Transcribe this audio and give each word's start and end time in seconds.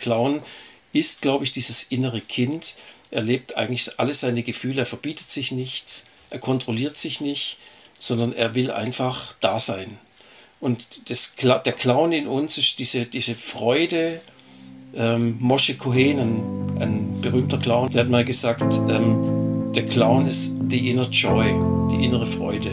Clown 0.00 0.42
ist, 0.92 1.22
glaube 1.22 1.44
ich, 1.44 1.52
dieses 1.52 1.84
innere 1.84 2.20
Kind. 2.20 2.74
Er 3.10 3.22
lebt 3.22 3.56
eigentlich 3.56 3.98
alle 3.98 4.12
seine 4.12 4.42
Gefühle, 4.42 4.82
er 4.82 4.86
verbietet 4.86 5.28
sich 5.28 5.52
nichts, 5.52 6.10
er 6.30 6.38
kontrolliert 6.38 6.96
sich 6.96 7.20
nicht, 7.20 7.58
sondern 7.98 8.32
er 8.32 8.54
will 8.54 8.70
einfach 8.70 9.34
da 9.40 9.58
sein. 9.58 9.98
Und 10.60 11.10
das, 11.10 11.36
der 11.36 11.72
Clown 11.72 12.12
in 12.12 12.26
uns 12.26 12.58
ist 12.58 12.78
diese, 12.78 13.06
diese 13.06 13.34
Freude. 13.34 14.20
Ähm, 14.94 15.36
Moshe 15.38 15.76
Cohen, 15.76 16.18
ein, 16.18 16.82
ein, 16.82 17.20
berühmter 17.20 17.58
Clown, 17.58 17.90
der 17.90 18.02
hat 18.02 18.10
mal 18.10 18.24
gesagt, 18.24 18.62
ähm, 18.88 19.72
der 19.72 19.86
Clown 19.86 20.26
ist 20.26 20.56
the 20.68 20.90
inner 20.90 21.08
joy, 21.08 21.46
die 21.92 22.04
innere 22.04 22.26
Freude 22.26 22.72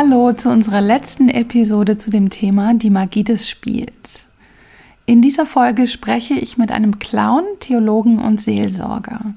Hallo 0.00 0.30
zu 0.30 0.48
unserer 0.48 0.80
letzten 0.80 1.28
Episode 1.28 1.96
zu 1.96 2.08
dem 2.10 2.30
Thema 2.30 2.72
die 2.72 2.88
Magie 2.88 3.24
des 3.24 3.48
Spiels. 3.48 4.28
In 5.06 5.22
dieser 5.22 5.44
Folge 5.44 5.88
spreche 5.88 6.34
ich 6.34 6.56
mit 6.56 6.70
einem 6.70 7.00
Clown, 7.00 7.42
Theologen 7.58 8.20
und 8.20 8.40
Seelsorger. 8.40 9.34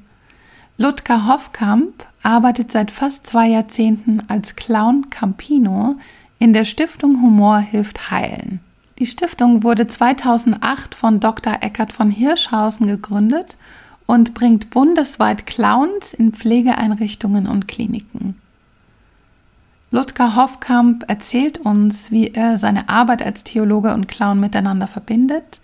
Ludger 0.78 1.26
Hoffkamp 1.26 2.06
arbeitet 2.22 2.72
seit 2.72 2.92
fast 2.92 3.26
zwei 3.26 3.48
Jahrzehnten 3.48 4.22
als 4.28 4.56
Clown 4.56 5.10
Campino 5.10 5.96
in 6.38 6.54
der 6.54 6.66
Stiftung 6.66 7.24
Humor 7.24 7.58
hilft 7.58 8.12
heilen. 8.12 8.60
Die 9.00 9.08
Stiftung 9.08 9.64
wurde 9.64 9.88
2008 9.88 10.94
von 10.94 11.20
Dr. 11.20 11.58
Eckert 11.62 11.92
von 11.92 12.12
Hirschhausen 12.12 12.86
gegründet 12.86 13.58
und 14.06 14.36
bringt 14.36 14.70
bundesweit 14.70 15.48
Clowns 15.48 16.14
in 16.14 16.34
Pflegeeinrichtungen 16.34 17.48
und 17.48 17.68
Kliniken. 17.68 18.36
Ludger 19.94 20.38
Hoffkamp 20.38 21.04
erzählt 21.10 21.60
uns, 21.60 22.12
wie 22.12 22.30
er 22.30 22.58
seine 22.58 22.88
Arbeit 22.88 23.22
als 23.22 23.44
Theologe 23.44 23.94
und 23.94 24.08
Clown 24.08 24.40
miteinander 24.40 24.88
verbindet, 24.88 25.60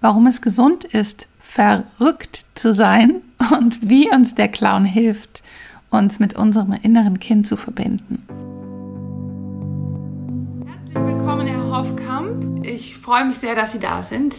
warum 0.00 0.28
es 0.28 0.40
gesund 0.40 0.84
ist, 0.84 1.26
verrückt 1.40 2.44
zu 2.54 2.72
sein 2.74 3.22
und 3.58 3.90
wie 3.90 4.08
uns 4.08 4.36
der 4.36 4.46
Clown 4.46 4.84
hilft, 4.84 5.42
uns 5.90 6.20
mit 6.20 6.34
unserem 6.34 6.74
inneren 6.74 7.18
Kind 7.18 7.48
zu 7.48 7.56
verbinden. 7.56 8.24
Herzlich 10.64 10.94
willkommen, 10.94 11.48
Herr 11.48 11.76
Hoffkamp. 11.76 12.64
Ich 12.64 12.96
freue 12.98 13.24
mich 13.24 13.38
sehr, 13.38 13.56
dass 13.56 13.72
Sie 13.72 13.80
da 13.80 14.00
sind. 14.00 14.36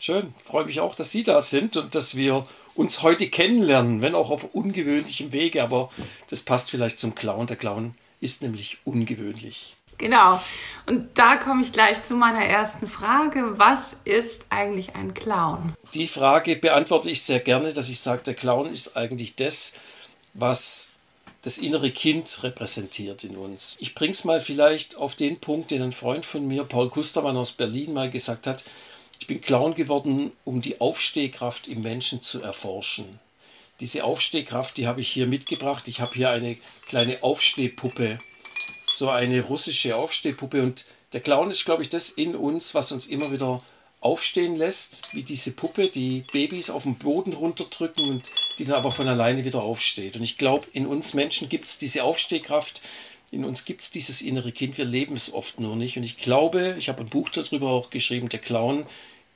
Schön, 0.00 0.34
freue 0.42 0.64
mich 0.64 0.80
auch, 0.80 0.96
dass 0.96 1.12
Sie 1.12 1.22
da 1.22 1.40
sind 1.42 1.76
und 1.76 1.94
dass 1.94 2.16
wir 2.16 2.44
uns 2.74 3.04
heute 3.04 3.28
kennenlernen, 3.28 4.00
wenn 4.00 4.16
auch 4.16 4.30
auf 4.30 4.52
ungewöhnlichem 4.52 5.30
Wege, 5.30 5.62
aber 5.62 5.90
das 6.28 6.42
passt 6.42 6.70
vielleicht 6.70 6.98
zum 6.98 7.14
Clown. 7.14 7.46
Der 7.46 7.56
Clown 7.56 7.92
ist 8.20 8.42
nämlich 8.42 8.78
ungewöhnlich. 8.84 9.74
Genau. 10.00 10.40
Und 10.86 11.10
da 11.14 11.36
komme 11.36 11.62
ich 11.62 11.72
gleich 11.72 12.02
zu 12.02 12.14
meiner 12.14 12.44
ersten 12.44 12.86
Frage. 12.86 13.58
Was 13.58 13.96
ist 14.04 14.46
eigentlich 14.48 14.94
ein 14.94 15.12
Clown? 15.12 15.74
Die 15.92 16.06
Frage 16.06 16.56
beantworte 16.56 17.10
ich 17.10 17.22
sehr 17.22 17.40
gerne, 17.40 17.72
dass 17.72 17.90
ich 17.90 18.00
sage, 18.00 18.22
der 18.24 18.34
Clown 18.34 18.66
ist 18.66 18.96
eigentlich 18.96 19.36
das, 19.36 19.74
was 20.32 20.94
das 21.42 21.58
innere 21.58 21.90
Kind 21.90 22.42
repräsentiert 22.42 23.24
in 23.24 23.36
uns. 23.36 23.76
Ich 23.78 23.94
bringe 23.94 24.12
es 24.12 24.24
mal 24.24 24.40
vielleicht 24.40 24.96
auf 24.96 25.16
den 25.16 25.38
Punkt, 25.38 25.70
den 25.70 25.82
ein 25.82 25.92
Freund 25.92 26.24
von 26.24 26.46
mir, 26.46 26.64
Paul 26.64 26.88
Kustermann 26.88 27.36
aus 27.36 27.52
Berlin, 27.52 27.92
mal 27.92 28.10
gesagt 28.10 28.46
hat. 28.46 28.64
Ich 29.20 29.26
bin 29.26 29.40
Clown 29.40 29.74
geworden, 29.74 30.32
um 30.44 30.62
die 30.62 30.80
Aufstehkraft 30.80 31.68
im 31.68 31.82
Menschen 31.82 32.22
zu 32.22 32.42
erforschen 32.42 33.20
diese 33.80 34.04
Aufstehkraft, 34.04 34.76
die 34.76 34.86
habe 34.86 35.00
ich 35.00 35.08
hier 35.08 35.26
mitgebracht. 35.26 35.88
Ich 35.88 36.00
habe 36.00 36.14
hier 36.14 36.30
eine 36.30 36.56
kleine 36.86 37.22
Aufstehpuppe, 37.22 38.18
so 38.86 39.08
eine 39.08 39.40
russische 39.42 39.96
Aufstehpuppe. 39.96 40.62
Und 40.62 40.84
der 41.12 41.20
Clown 41.20 41.50
ist, 41.50 41.64
glaube 41.64 41.82
ich, 41.82 41.88
das 41.88 42.10
in 42.10 42.36
uns, 42.36 42.74
was 42.74 42.92
uns 42.92 43.06
immer 43.06 43.32
wieder 43.32 43.62
aufstehen 44.00 44.56
lässt, 44.56 45.14
wie 45.14 45.22
diese 45.22 45.52
Puppe, 45.52 45.88
die 45.88 46.24
Babys 46.32 46.70
auf 46.70 46.84
den 46.84 46.96
Boden 46.96 47.34
runterdrücken 47.34 48.08
und 48.08 48.22
die 48.58 48.64
dann 48.64 48.76
aber 48.76 48.92
von 48.92 49.08
alleine 49.08 49.44
wieder 49.44 49.62
aufsteht. 49.62 50.16
Und 50.16 50.22
ich 50.22 50.38
glaube, 50.38 50.66
in 50.72 50.86
uns 50.86 51.12
Menschen 51.12 51.48
gibt 51.48 51.66
es 51.66 51.78
diese 51.78 52.04
Aufstehkraft, 52.04 52.80
in 53.30 53.44
uns 53.44 53.64
gibt 53.64 53.82
es 53.82 53.90
dieses 53.90 54.22
innere 54.22 54.52
Kind, 54.52 54.78
wir 54.78 54.86
leben 54.86 55.14
es 55.14 55.32
oft 55.32 55.60
nur 55.60 55.76
nicht. 55.76 55.96
Und 55.96 56.02
ich 56.02 56.16
glaube, 56.16 56.76
ich 56.78 56.88
habe 56.88 57.02
ein 57.02 57.10
Buch 57.10 57.28
darüber 57.28 57.70
auch 57.70 57.90
geschrieben, 57.90 58.28
der 58.28 58.40
Clown 58.40 58.86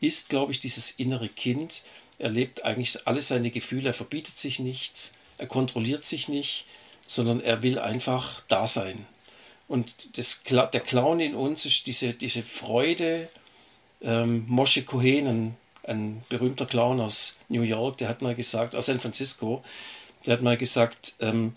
ist, 0.00 0.30
glaube 0.30 0.52
ich, 0.52 0.60
dieses 0.60 0.92
innere 0.92 1.28
Kind, 1.28 1.82
er 2.18 2.30
lebt 2.30 2.64
eigentlich 2.64 3.06
alle 3.06 3.20
seine 3.20 3.50
Gefühle, 3.50 3.90
er 3.90 3.94
verbietet 3.94 4.36
sich 4.36 4.58
nichts, 4.58 5.14
er 5.38 5.46
kontrolliert 5.46 6.04
sich 6.04 6.28
nicht, 6.28 6.66
sondern 7.06 7.40
er 7.40 7.62
will 7.62 7.78
einfach 7.78 8.40
da 8.48 8.66
sein. 8.66 9.06
Und 9.66 10.18
das, 10.18 10.42
der 10.44 10.80
Clown 10.80 11.20
in 11.20 11.34
uns 11.34 11.66
ist 11.66 11.86
diese, 11.86 12.12
diese 12.12 12.42
Freude. 12.42 13.28
Ähm, 14.02 14.44
Moshe 14.46 14.84
Cohen, 14.84 15.26
ein, 15.26 15.56
ein 15.84 16.22
berühmter 16.28 16.66
Clown 16.66 17.00
aus 17.00 17.38
New 17.48 17.62
York, 17.62 17.98
der 17.98 18.08
hat 18.08 18.22
mal 18.22 18.34
gesagt, 18.34 18.74
aus 18.74 18.86
San 18.86 19.00
Francisco, 19.00 19.62
der 20.26 20.34
hat 20.34 20.42
mal 20.42 20.56
gesagt, 20.56 21.14
ähm, 21.20 21.56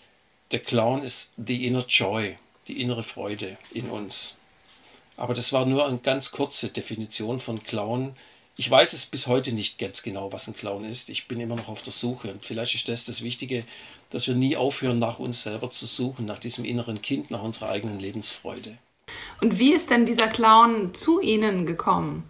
der 0.50 0.60
Clown 0.60 1.02
ist 1.02 1.34
the 1.36 1.66
inner 1.66 1.84
joy, 1.86 2.34
die 2.66 2.80
innere 2.80 3.02
Freude 3.02 3.56
in 3.72 3.90
uns. 3.90 4.38
Aber 5.16 5.34
das 5.34 5.52
war 5.52 5.66
nur 5.66 5.86
eine 5.86 5.98
ganz 5.98 6.30
kurze 6.30 6.68
Definition 6.68 7.40
von 7.40 7.62
Clown. 7.62 8.14
Ich 8.60 8.68
weiß 8.68 8.92
es 8.92 9.06
bis 9.06 9.28
heute 9.28 9.52
nicht 9.52 9.78
ganz 9.78 10.02
genau, 10.02 10.32
was 10.32 10.48
ein 10.48 10.56
Clown 10.56 10.84
ist. 10.84 11.10
Ich 11.10 11.28
bin 11.28 11.38
immer 11.38 11.54
noch 11.54 11.68
auf 11.68 11.84
der 11.84 11.92
Suche. 11.92 12.32
Und 12.32 12.44
vielleicht 12.44 12.74
ist 12.74 12.88
das 12.88 13.04
das 13.04 13.22
Wichtige, 13.22 13.64
dass 14.10 14.26
wir 14.26 14.34
nie 14.34 14.56
aufhören, 14.56 14.98
nach 14.98 15.20
uns 15.20 15.44
selber 15.44 15.70
zu 15.70 15.86
suchen, 15.86 16.26
nach 16.26 16.40
diesem 16.40 16.64
inneren 16.64 17.00
Kind, 17.00 17.30
nach 17.30 17.44
unserer 17.44 17.68
eigenen 17.68 18.00
Lebensfreude. 18.00 18.76
Und 19.40 19.60
wie 19.60 19.72
ist 19.72 19.90
denn 19.90 20.06
dieser 20.06 20.26
Clown 20.26 20.92
zu 20.92 21.20
Ihnen 21.20 21.66
gekommen? 21.66 22.24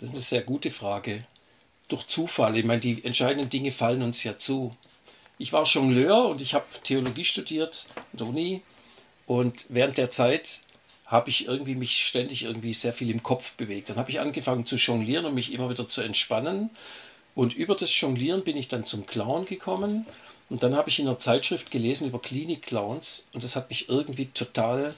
Das 0.00 0.08
ist 0.08 0.14
eine 0.14 0.20
sehr 0.20 0.42
gute 0.42 0.72
Frage. 0.72 1.24
Durch 1.86 2.08
Zufall. 2.08 2.56
Ich 2.56 2.64
meine, 2.64 2.80
die 2.80 3.04
entscheidenden 3.04 3.48
Dinge 3.48 3.70
fallen 3.70 4.02
uns 4.02 4.24
ja 4.24 4.36
zu. 4.36 4.74
Ich 5.38 5.52
war 5.52 5.62
Jongleur 5.62 6.28
und 6.28 6.40
ich 6.40 6.54
habe 6.54 6.66
Theologie 6.82 7.24
studiert 7.24 7.86
an 7.94 8.18
der 8.18 8.26
Uni. 8.26 8.62
Und 9.28 9.66
während 9.68 9.96
der 9.96 10.10
Zeit 10.10 10.62
habe 11.08 11.30
ich 11.30 11.46
irgendwie 11.46 11.74
mich 11.74 12.06
ständig 12.06 12.44
irgendwie 12.44 12.74
sehr 12.74 12.92
viel 12.92 13.10
im 13.10 13.22
Kopf 13.22 13.54
bewegt. 13.54 13.88
Dann 13.88 13.96
habe 13.96 14.10
ich 14.10 14.20
angefangen 14.20 14.66
zu 14.66 14.76
jonglieren 14.76 15.24
und 15.24 15.34
mich 15.34 15.52
immer 15.52 15.70
wieder 15.70 15.88
zu 15.88 16.02
entspannen. 16.02 16.70
Und 17.34 17.54
über 17.54 17.74
das 17.74 17.98
Jonglieren 17.98 18.44
bin 18.44 18.56
ich 18.56 18.68
dann 18.68 18.84
zum 18.84 19.06
Clown 19.06 19.46
gekommen. 19.46 20.06
Und 20.50 20.62
dann 20.62 20.76
habe 20.76 20.90
ich 20.90 20.98
in 20.98 21.06
einer 21.06 21.18
Zeitschrift 21.18 21.70
gelesen 21.70 22.08
über 22.08 22.20
Klinik-Clowns 22.20 23.28
und 23.32 23.44
das 23.44 23.54
hat 23.54 23.68
mich 23.68 23.88
irgendwie 23.88 24.26
total 24.26 24.94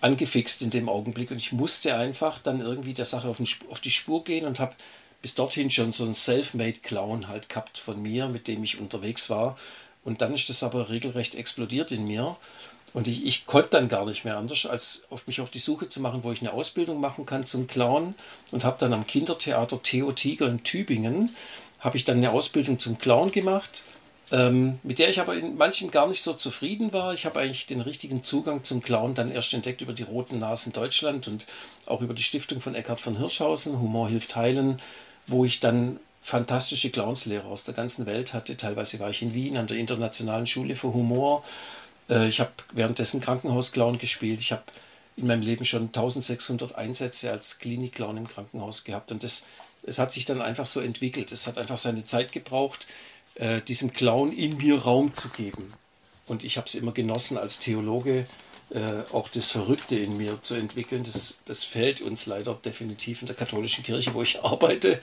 angefixt 0.00 0.62
in 0.62 0.70
dem 0.70 0.88
Augenblick. 0.88 1.30
Und 1.30 1.38
ich 1.38 1.52
musste 1.52 1.96
einfach 1.96 2.38
dann 2.38 2.60
irgendwie 2.60 2.94
der 2.94 3.04
Sache 3.04 3.28
auf, 3.28 3.40
auf 3.70 3.80
die 3.80 3.90
Spur 3.90 4.24
gehen 4.24 4.46
und 4.46 4.60
habe 4.60 4.74
bis 5.22 5.34
dorthin 5.34 5.70
schon 5.70 5.92
so 5.92 6.04
einen 6.04 6.14
Self-Made-Clown 6.14 7.28
halt 7.28 7.48
gehabt 7.48 7.78
von 7.78 8.00
mir, 8.00 8.28
mit 8.28 8.48
dem 8.48 8.64
ich 8.64 8.80
unterwegs 8.80 9.30
war. 9.30 9.56
Und 10.04 10.22
dann 10.22 10.34
ist 10.34 10.48
das 10.48 10.62
aber 10.62 10.88
regelrecht 10.88 11.34
explodiert 11.34 11.92
in 11.92 12.06
mir. 12.06 12.36
Und 12.96 13.08
ich, 13.08 13.26
ich 13.26 13.44
konnte 13.44 13.68
dann 13.72 13.88
gar 13.88 14.06
nicht 14.06 14.24
mehr 14.24 14.38
anders, 14.38 14.64
als 14.64 15.06
auf 15.10 15.26
mich 15.26 15.42
auf 15.42 15.50
die 15.50 15.58
Suche 15.58 15.86
zu 15.86 16.00
machen, 16.00 16.24
wo 16.24 16.32
ich 16.32 16.40
eine 16.40 16.54
Ausbildung 16.54 16.98
machen 16.98 17.26
kann 17.26 17.44
zum 17.44 17.66
Clown. 17.66 18.14
Und 18.52 18.64
habe 18.64 18.78
dann 18.80 18.94
am 18.94 19.06
Kindertheater 19.06 19.82
Theo 19.82 20.12
Tiger 20.12 20.46
in 20.46 20.64
Tübingen, 20.64 21.28
habe 21.80 21.98
ich 21.98 22.04
dann 22.04 22.16
eine 22.16 22.30
Ausbildung 22.30 22.78
zum 22.78 22.96
Clown 22.96 23.32
gemacht, 23.32 23.84
ähm, 24.32 24.78
mit 24.82 24.98
der 24.98 25.10
ich 25.10 25.20
aber 25.20 25.34
in 25.34 25.58
manchem 25.58 25.90
gar 25.90 26.08
nicht 26.08 26.22
so 26.22 26.32
zufrieden 26.32 26.94
war. 26.94 27.12
Ich 27.12 27.26
habe 27.26 27.38
eigentlich 27.38 27.66
den 27.66 27.82
richtigen 27.82 28.22
Zugang 28.22 28.64
zum 28.64 28.80
Clown 28.80 29.14
dann 29.14 29.30
erst 29.30 29.52
entdeckt 29.52 29.82
über 29.82 29.92
die 29.92 30.04
Roten 30.04 30.38
Nasen 30.38 30.72
Deutschland 30.72 31.28
und 31.28 31.44
auch 31.84 32.00
über 32.00 32.14
die 32.14 32.22
Stiftung 32.22 32.62
von 32.62 32.74
Eckhard 32.74 33.02
von 33.02 33.18
Hirschhausen, 33.18 33.78
Humor 33.78 34.08
hilft 34.08 34.36
heilen, 34.36 34.80
wo 35.26 35.44
ich 35.44 35.60
dann 35.60 36.00
fantastische 36.22 36.88
Clownslehrer 36.88 37.44
aus 37.44 37.64
der 37.64 37.74
ganzen 37.74 38.06
Welt 38.06 38.32
hatte. 38.32 38.56
Teilweise 38.56 39.00
war 39.00 39.10
ich 39.10 39.20
in 39.20 39.34
Wien 39.34 39.58
an 39.58 39.66
der 39.66 39.76
Internationalen 39.76 40.46
Schule 40.46 40.74
für 40.74 40.94
Humor 40.94 41.44
äh, 42.08 42.28
ich 42.28 42.40
habe 42.40 42.52
währenddessen 42.72 43.20
Krankenhausclown 43.20 43.98
gespielt. 43.98 44.40
Ich 44.40 44.52
habe 44.52 44.62
in 45.16 45.26
meinem 45.26 45.42
Leben 45.42 45.64
schon 45.64 45.82
1600 45.82 46.74
Einsätze 46.74 47.30
als 47.30 47.58
Klinikclown 47.58 48.18
im 48.18 48.28
Krankenhaus 48.28 48.84
gehabt. 48.84 49.10
Und 49.12 49.22
das, 49.22 49.46
es 49.84 49.98
hat 49.98 50.12
sich 50.12 50.24
dann 50.24 50.42
einfach 50.42 50.66
so 50.66 50.80
entwickelt. 50.80 51.32
Es 51.32 51.46
hat 51.46 51.58
einfach 51.58 51.78
seine 51.78 52.04
Zeit 52.04 52.32
gebraucht, 52.32 52.86
äh, 53.36 53.60
diesem 53.62 53.92
Clown 53.92 54.32
in 54.32 54.56
mir 54.58 54.78
Raum 54.82 55.14
zu 55.14 55.28
geben. 55.30 55.72
Und 56.26 56.44
ich 56.44 56.56
habe 56.56 56.66
es 56.66 56.74
immer 56.74 56.92
genossen, 56.92 57.38
als 57.38 57.60
Theologe 57.60 58.26
äh, 58.70 58.80
auch 59.12 59.28
das 59.28 59.52
Verrückte 59.52 59.96
in 59.96 60.16
mir 60.16 60.42
zu 60.42 60.54
entwickeln. 60.54 61.04
Das, 61.04 61.38
das 61.44 61.62
fehlt 61.64 62.00
uns 62.00 62.26
leider 62.26 62.54
definitiv 62.54 63.22
in 63.22 63.26
der 63.26 63.36
katholischen 63.36 63.84
Kirche, 63.84 64.12
wo 64.12 64.22
ich 64.22 64.42
arbeite. 64.42 65.00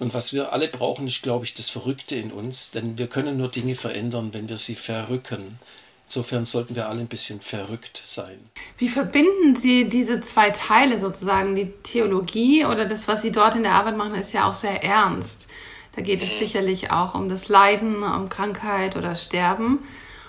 Und 0.00 0.12
was 0.12 0.32
wir 0.32 0.52
alle 0.52 0.68
brauchen, 0.68 1.06
ist, 1.06 1.22
glaube 1.22 1.44
ich, 1.44 1.54
das 1.54 1.70
Verrückte 1.70 2.16
in 2.16 2.32
uns. 2.32 2.72
Denn 2.72 2.98
wir 2.98 3.06
können 3.06 3.38
nur 3.38 3.48
Dinge 3.48 3.76
verändern, 3.76 4.34
wenn 4.34 4.48
wir 4.48 4.56
sie 4.56 4.74
verrücken. 4.74 5.58
Insofern 6.06 6.44
sollten 6.44 6.76
wir 6.76 6.88
alle 6.88 7.00
ein 7.00 7.08
bisschen 7.08 7.40
verrückt 7.40 8.00
sein. 8.04 8.38
Wie 8.78 8.88
verbinden 8.88 9.56
Sie 9.56 9.88
diese 9.88 10.20
zwei 10.20 10.50
Teile 10.50 10.98
sozusagen? 10.98 11.56
Die 11.56 11.72
Theologie 11.82 12.64
oder 12.64 12.86
das, 12.86 13.08
was 13.08 13.22
Sie 13.22 13.32
dort 13.32 13.56
in 13.56 13.64
der 13.64 13.72
Arbeit 13.72 13.96
machen, 13.96 14.14
ist 14.14 14.32
ja 14.32 14.48
auch 14.48 14.54
sehr 14.54 14.84
ernst. 14.84 15.48
Da 15.96 16.02
geht 16.02 16.22
es 16.22 16.38
sicherlich 16.38 16.92
auch 16.92 17.14
um 17.14 17.28
das 17.28 17.48
Leiden, 17.48 18.02
um 18.02 18.28
Krankheit 18.28 18.96
oder 18.96 19.16
Sterben. 19.16 19.80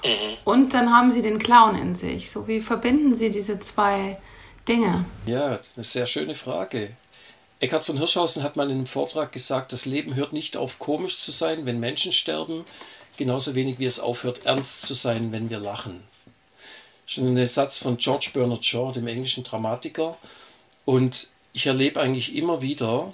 Mhm. 0.04 0.38
Und 0.46 0.74
dann 0.74 0.92
haben 0.92 1.12
Sie 1.12 1.22
den 1.22 1.38
Clown 1.38 1.76
in 1.76 1.94
sich. 1.94 2.32
So 2.32 2.48
wie 2.48 2.62
verbinden 2.62 3.16
Sie 3.16 3.30
diese 3.30 3.60
zwei 3.60 4.18
Dinge? 4.68 5.06
Ja, 5.26 5.60
eine 5.76 5.84
sehr 5.84 6.08
schöne 6.08 6.34
Frage. 6.34 6.90
Eckhard 7.60 7.86
von 7.86 7.98
Hirschhausen 7.98 8.44
hat 8.44 8.56
mal 8.56 8.70
in 8.70 8.78
einem 8.78 8.88
Vortrag 8.88 9.32
gesagt, 9.32 9.74
das 9.74 9.86
Leben 9.86 10.16
hört 10.16 10.32
nicht 10.32 10.58
auf, 10.58 10.80
komisch 10.80 11.20
zu 11.20 11.32
sein, 11.32 11.66
wenn 11.66 11.80
Menschen 11.80 12.12
sterben, 12.12 12.64
genauso 13.18 13.56
wenig 13.56 13.80
wie 13.80 13.86
es 13.86 14.00
aufhört, 14.00 14.46
ernst 14.46 14.84
zu 14.84 14.94
sein, 14.94 15.32
wenn 15.32 15.50
wir 15.50 15.60
lachen. 15.60 16.04
Schon 17.06 17.38
ein 17.38 17.46
Satz 17.46 17.78
von 17.78 17.98
George 17.98 18.32
Bernard 18.34 18.66
Shaw, 18.66 18.92
dem 18.92 19.08
englischen 19.08 19.44
Dramatiker. 19.44 20.18
Und 20.86 21.30
ich 21.54 21.66
erlebe 21.66 22.00
eigentlich 22.00 22.36
immer 22.36 22.62
wieder, 22.62 23.12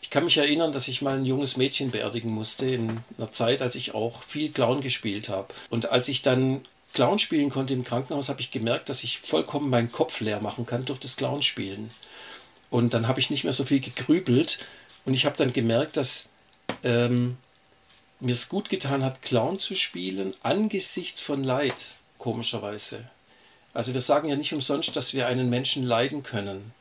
ich 0.00 0.10
kann 0.10 0.24
mich 0.24 0.36
erinnern, 0.36 0.72
dass 0.72 0.88
ich 0.88 1.02
mal 1.02 1.16
ein 1.16 1.24
junges 1.24 1.56
Mädchen 1.56 1.90
beerdigen 1.90 2.30
musste 2.32 2.70
in 2.70 3.00
einer 3.18 3.32
Zeit, 3.32 3.62
als 3.62 3.74
ich 3.74 3.94
auch 3.94 4.22
viel 4.22 4.52
Clown 4.52 4.80
gespielt 4.80 5.28
habe. 5.28 5.48
Und 5.70 5.90
als 5.90 6.08
ich 6.08 6.22
dann 6.22 6.60
Clown 6.92 7.18
spielen 7.18 7.50
konnte 7.50 7.74
im 7.74 7.84
Krankenhaus, 7.84 8.28
habe 8.28 8.40
ich 8.40 8.50
gemerkt, 8.50 8.88
dass 8.88 9.04
ich 9.04 9.18
vollkommen 9.20 9.70
meinen 9.70 9.90
Kopf 9.90 10.20
leer 10.20 10.40
machen 10.40 10.66
kann 10.66 10.84
durch 10.84 11.00
das 11.00 11.16
Clownspielen. 11.16 11.90
Und 12.70 12.94
dann 12.94 13.08
habe 13.08 13.20
ich 13.20 13.30
nicht 13.30 13.44
mehr 13.44 13.52
so 13.52 13.64
viel 13.64 13.80
gegrübelt 13.80 14.58
und 15.04 15.14
ich 15.14 15.24
habe 15.24 15.36
dann 15.36 15.52
gemerkt, 15.52 15.96
dass 15.96 16.30
ähm, 16.82 17.36
mir 18.20 18.32
es 18.32 18.48
gut 18.48 18.68
getan 18.68 19.02
hat, 19.04 19.22
Clown 19.22 19.58
zu 19.58 19.74
spielen, 19.74 20.34
angesichts 20.42 21.20
von 21.20 21.44
Leid, 21.44 21.94
komischerweise. 22.18 23.08
Also 23.74 23.92
wir 23.92 24.00
sagen 24.00 24.28
ja 24.30 24.36
nicht 24.36 24.54
umsonst, 24.54 24.96
dass 24.96 25.12
wir 25.12 25.26
einen 25.26 25.50
Menschen 25.50 25.84
leiden 25.84 26.22
können. 26.22 26.72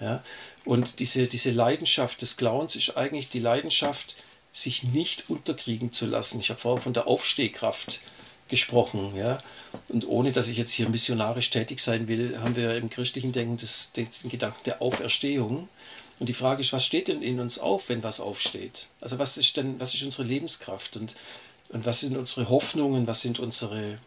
Ja? 0.00 0.22
Und 0.64 1.00
diese, 1.00 1.26
diese 1.26 1.50
Leidenschaft 1.50 2.20
des 2.20 2.36
Clowns 2.36 2.76
ist 2.76 2.96
eigentlich 2.96 3.30
die 3.30 3.40
Leidenschaft, 3.40 4.16
sich 4.52 4.84
nicht 4.84 5.30
unterkriegen 5.30 5.92
zu 5.92 6.06
lassen. 6.06 6.38
Ich 6.40 6.50
habe 6.50 6.60
vorher 6.60 6.82
von 6.82 6.92
der 6.92 7.06
Aufstehkraft 7.06 8.00
gesprochen. 8.48 9.16
Ja? 9.16 9.42
Und 9.88 10.06
ohne 10.06 10.32
dass 10.32 10.48
ich 10.48 10.58
jetzt 10.58 10.72
hier 10.72 10.88
missionarisch 10.90 11.48
tätig 11.48 11.80
sein 11.80 12.08
will, 12.08 12.38
haben 12.42 12.54
wir 12.54 12.76
im 12.76 12.90
christlichen 12.90 13.32
Denken 13.32 13.56
das, 13.56 13.92
den 13.92 14.08
Gedanken 14.24 14.60
der 14.66 14.82
Auferstehung. 14.82 15.68
Und 16.18 16.28
die 16.28 16.34
Frage 16.34 16.60
ist, 16.60 16.72
was 16.72 16.84
steht 16.84 17.08
denn 17.08 17.22
in 17.22 17.40
uns 17.40 17.58
auf, 17.58 17.88
wenn 17.88 18.02
was 18.02 18.20
aufsteht? 18.20 18.86
Also 19.00 19.18
was 19.18 19.36
ist 19.36 19.56
denn, 19.56 19.80
was 19.80 19.94
ist 19.94 20.02
unsere 20.02 20.24
Lebenskraft 20.24 20.96
und, 20.96 21.14
und 21.72 21.86
was 21.86 22.00
sind 22.00 22.16
unsere 22.16 22.48
Hoffnungen, 22.48 23.06
was 23.06 23.22
sind 23.22 23.38
unsere, 23.40 23.98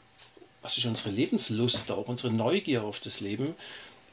was 0.61 0.77
ist 0.77 0.85
unsere 0.85 1.09
Lebenslust, 1.09 1.91
auch 1.91 2.07
unsere 2.07 2.33
Neugier 2.33 2.83
auf 2.83 2.99
das 2.99 3.19
Leben? 3.19 3.55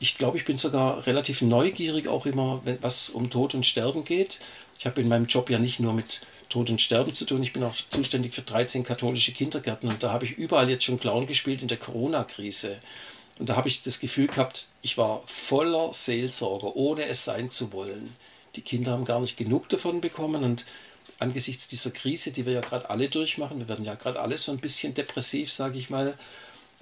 Ich 0.00 0.18
glaube, 0.18 0.36
ich 0.36 0.44
bin 0.44 0.58
sogar 0.58 1.06
relativ 1.06 1.42
neugierig 1.42 2.08
auch 2.08 2.26
immer, 2.26 2.60
wenn 2.64 2.82
was 2.82 3.10
um 3.10 3.30
Tod 3.30 3.54
und 3.54 3.64
Sterben 3.64 4.04
geht. 4.04 4.40
Ich 4.78 4.86
habe 4.86 5.00
in 5.00 5.06
meinem 5.06 5.26
Job 5.26 5.48
ja 5.48 5.60
nicht 5.60 5.78
nur 5.78 5.92
mit 5.92 6.22
Tod 6.48 6.70
und 6.70 6.82
Sterben 6.82 7.14
zu 7.14 7.24
tun, 7.24 7.42
ich 7.42 7.52
bin 7.52 7.62
auch 7.62 7.74
zuständig 7.74 8.34
für 8.34 8.42
13 8.42 8.82
katholische 8.82 9.32
Kindergärten 9.32 9.88
und 9.88 10.02
da 10.02 10.12
habe 10.12 10.24
ich 10.24 10.32
überall 10.32 10.68
jetzt 10.68 10.84
schon 10.84 10.98
Clown 10.98 11.26
gespielt 11.28 11.62
in 11.62 11.68
der 11.68 11.78
Corona-Krise. 11.78 12.78
Und 13.38 13.48
da 13.48 13.56
habe 13.56 13.68
ich 13.68 13.82
das 13.82 14.00
Gefühl 14.00 14.26
gehabt, 14.26 14.68
ich 14.82 14.98
war 14.98 15.22
voller 15.26 15.92
Seelsorge, 15.92 16.76
ohne 16.76 17.04
es 17.06 17.24
sein 17.24 17.50
zu 17.50 17.72
wollen. 17.72 18.14
Die 18.56 18.62
Kinder 18.62 18.92
haben 18.92 19.04
gar 19.04 19.20
nicht 19.20 19.36
genug 19.36 19.68
davon 19.68 20.00
bekommen 20.00 20.44
und 20.44 20.66
angesichts 21.18 21.68
dieser 21.68 21.90
Krise, 21.90 22.32
die 22.32 22.46
wir 22.46 22.52
ja 22.52 22.60
gerade 22.60 22.90
alle 22.90 23.08
durchmachen, 23.08 23.58
wir 23.58 23.68
werden 23.68 23.84
ja 23.84 23.94
gerade 23.94 24.20
alle 24.20 24.36
so 24.36 24.52
ein 24.52 24.58
bisschen 24.58 24.94
depressiv, 24.94 25.50
sage 25.50 25.78
ich 25.78 25.88
mal, 25.88 26.16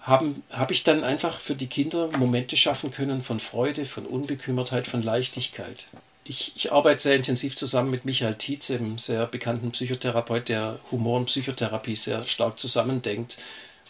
habe 0.01 0.35
hab 0.51 0.71
ich 0.71 0.83
dann 0.83 1.05
einfach 1.05 1.39
für 1.39 1.55
die 1.55 1.67
Kinder 1.67 2.09
Momente 2.19 2.57
schaffen 2.57 2.91
können 2.91 3.21
von 3.21 3.39
Freude, 3.39 3.85
von 3.85 4.07
Unbekümmertheit, 4.07 4.87
von 4.87 5.03
Leichtigkeit. 5.03 5.87
Ich, 6.25 6.53
ich 6.57 6.73
arbeite 6.73 7.03
sehr 7.03 7.17
intensiv 7.17 7.57
zusammen 7.57 7.91
mit 7.91 8.05
Michael 8.05 8.35
Tietze, 8.35 8.77
einem 8.77 8.99
sehr 8.99 9.27
bekannten 9.27 9.73
Psychotherapeut, 9.73 10.49
der 10.49 10.79
Humor 10.91 11.19
und 11.19 11.27
Psychotherapie 11.27 11.97
sehr 11.97 12.25
stark 12.25 12.59
zusammendenkt. 12.59 13.39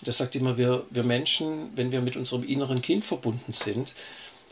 Der 0.02 0.12
sagt 0.12 0.34
immer, 0.36 0.56
wir, 0.56 0.84
wir 0.90 1.02
Menschen, 1.02 1.70
wenn 1.76 1.92
wir 1.92 2.00
mit 2.00 2.16
unserem 2.16 2.44
inneren 2.44 2.82
Kind 2.82 3.04
verbunden 3.04 3.52
sind, 3.52 3.94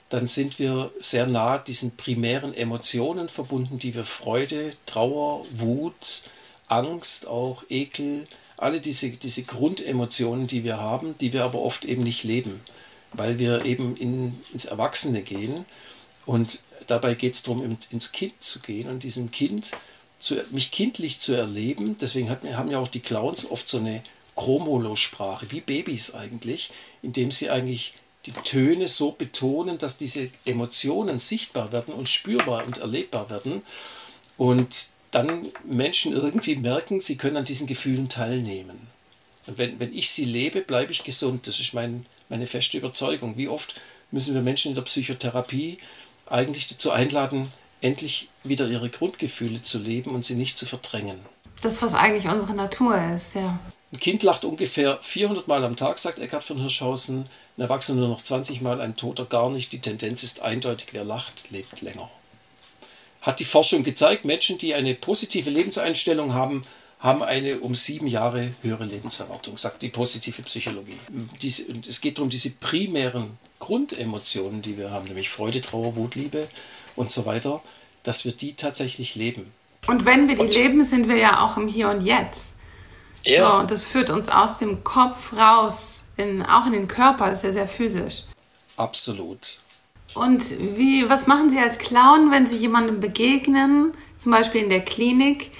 dann 0.08 0.26
sind 0.26 0.58
wir 0.58 0.90
sehr 0.98 1.26
nah 1.26 1.58
diesen 1.58 1.96
primären 1.96 2.54
Emotionen 2.54 3.28
verbunden, 3.28 3.78
die 3.78 3.94
wir 3.94 4.04
Freude, 4.04 4.70
Trauer, 4.86 5.44
Wut, 5.52 6.24
Angst, 6.68 7.26
auch 7.26 7.62
Ekel, 7.68 8.24
alle 8.56 8.80
diese, 8.80 9.10
diese 9.10 9.42
Grundemotionen, 9.42 10.46
die 10.46 10.64
wir 10.64 10.78
haben, 10.78 11.14
die 11.18 11.32
wir 11.32 11.44
aber 11.44 11.60
oft 11.60 11.84
eben 11.84 12.02
nicht 12.02 12.24
leben, 12.24 12.60
weil 13.12 13.38
wir 13.38 13.64
eben 13.64 13.96
in, 13.96 14.38
ins 14.52 14.64
Erwachsene 14.64 15.22
gehen. 15.22 15.64
Und 16.26 16.60
dabei 16.86 17.14
geht 17.14 17.34
es 17.34 17.42
darum, 17.42 17.76
ins 17.90 18.12
Kind 18.12 18.42
zu 18.42 18.60
gehen 18.60 18.88
und 18.88 19.02
diesem 19.02 19.30
Kind, 19.30 19.72
zu, 20.18 20.36
mich 20.50 20.70
kindlich 20.70 21.20
zu 21.20 21.34
erleben. 21.34 21.96
Deswegen 22.00 22.30
hat, 22.30 22.42
haben 22.54 22.70
ja 22.70 22.78
auch 22.78 22.88
die 22.88 23.00
Clowns 23.00 23.50
oft 23.50 23.68
so 23.68 23.78
eine 23.78 24.02
Chromolo-Sprache, 24.38 25.50
wie 25.50 25.60
Babys 25.60 26.14
eigentlich, 26.14 26.70
indem 27.02 27.30
sie 27.30 27.50
eigentlich 27.50 27.94
die 28.24 28.32
Töne 28.32 28.86
so 28.88 29.12
betonen, 29.12 29.78
dass 29.78 29.98
diese 29.98 30.30
Emotionen 30.44 31.18
sichtbar 31.18 31.72
werden 31.72 31.92
und 31.92 32.08
spürbar 32.08 32.64
und 32.66 32.78
erlebbar 32.78 33.30
werden. 33.30 33.62
Und 34.36 34.90
dann 35.10 35.48
Menschen 35.64 36.12
irgendwie 36.12 36.56
merken, 36.56 37.00
sie 37.00 37.16
können 37.16 37.36
an 37.36 37.44
diesen 37.44 37.66
Gefühlen 37.66 38.08
teilnehmen. 38.08 38.78
Und 39.46 39.58
wenn, 39.58 39.80
wenn 39.80 39.96
ich 39.96 40.10
sie 40.10 40.24
lebe, 40.24 40.60
bleibe 40.60 40.92
ich 40.92 41.04
gesund. 41.04 41.46
Das 41.46 41.58
ist 41.58 41.74
mein, 41.74 42.06
meine 42.28 42.46
feste 42.46 42.78
Überzeugung. 42.78 43.36
Wie 43.36 43.48
oft 43.48 43.80
müssen 44.10 44.34
wir 44.34 44.42
Menschen 44.42 44.70
in 44.70 44.74
der 44.74 44.82
Psychotherapie 44.82 45.78
eigentlich 46.26 46.66
dazu 46.66 46.90
einladen, 46.90 47.50
endlich 47.80 48.28
wieder 48.44 48.68
ihre 48.68 48.90
Grundgefühle 48.90 49.62
zu 49.62 49.78
leben 49.78 50.10
und 50.10 50.24
sie 50.24 50.34
nicht 50.34 50.58
zu 50.58 50.66
verdrängen. 50.66 51.18
Das, 51.62 51.82
was 51.82 51.94
eigentlich 51.94 52.28
unsere 52.28 52.54
Natur 52.54 53.00
ist, 53.14 53.34
ja. 53.34 53.58
Ein 53.92 54.00
Kind 54.00 54.22
lacht 54.22 54.44
ungefähr 54.44 54.98
400 55.00 55.48
Mal 55.48 55.64
am 55.64 55.76
Tag, 55.76 55.98
sagt 55.98 56.18
Eckhard 56.18 56.44
von 56.44 56.60
Hirschhausen. 56.60 57.24
Ein 57.56 57.62
Erwachsener 57.62 58.00
nur 58.00 58.08
noch 58.08 58.22
20 58.22 58.60
Mal, 58.60 58.80
ein 58.80 58.96
Toter 58.96 59.24
gar 59.24 59.48
nicht. 59.50 59.72
Die 59.72 59.80
Tendenz 59.80 60.22
ist 60.22 60.40
eindeutig, 60.40 60.88
wer 60.92 61.04
lacht, 61.04 61.50
lebt 61.50 61.80
länger 61.80 62.10
hat 63.28 63.40
die 63.40 63.44
Forschung 63.44 63.82
gezeigt, 63.82 64.24
Menschen, 64.24 64.58
die 64.58 64.74
eine 64.74 64.94
positive 64.94 65.50
Lebenseinstellung 65.50 66.34
haben, 66.34 66.64
haben 67.00 67.22
eine 67.22 67.60
um 67.60 67.74
sieben 67.74 68.06
Jahre 68.06 68.48
höhere 68.62 68.84
Lebenserwartung, 68.84 69.56
sagt 69.56 69.82
die 69.82 69.88
positive 69.88 70.42
Psychologie. 70.42 70.98
Es 71.86 72.00
geht 72.00 72.18
darum, 72.18 72.30
diese 72.30 72.50
primären 72.50 73.38
Grundemotionen, 73.58 74.62
die 74.62 74.78
wir 74.78 74.90
haben, 74.90 75.06
nämlich 75.06 75.30
Freude, 75.30 75.60
Trauer, 75.60 75.94
Wut, 75.96 76.14
Liebe 76.14 76.48
und 76.96 77.10
so 77.10 77.26
weiter, 77.26 77.62
dass 78.02 78.24
wir 78.24 78.32
die 78.32 78.54
tatsächlich 78.54 79.14
leben. 79.14 79.52
Und 79.86 80.04
wenn 80.04 80.26
wir 80.26 80.34
die 80.36 80.42
und, 80.42 80.54
leben, 80.54 80.84
sind 80.84 81.08
wir 81.08 81.16
ja 81.16 81.44
auch 81.44 81.56
im 81.56 81.68
Hier 81.68 81.88
und 81.88 82.00
Jetzt. 82.00 82.54
Ja. 83.28 83.50
So, 83.50 83.56
und 83.58 83.70
das 83.70 83.84
führt 83.84 84.10
uns 84.10 84.28
aus 84.28 84.56
dem 84.56 84.82
Kopf 84.84 85.34
raus, 85.36 86.02
in, 86.16 86.42
auch 86.42 86.66
in 86.66 86.72
den 86.72 86.88
Körper, 86.88 87.28
das 87.28 87.38
ist 87.38 87.44
ja 87.44 87.52
sehr 87.52 87.68
physisch. 87.68 88.24
Absolut. 88.76 89.58
Und 90.14 90.50
wie, 90.76 91.08
was 91.08 91.26
machen 91.26 91.50
Sie 91.50 91.58
als 91.58 91.78
Clown, 91.78 92.30
wenn 92.30 92.46
Sie 92.46 92.56
jemandem 92.56 93.00
begegnen, 93.00 93.92
zum 94.16 94.32
Beispiel 94.32 94.62
in 94.62 94.70
der 94.70 94.84
Klinik, 94.84 95.50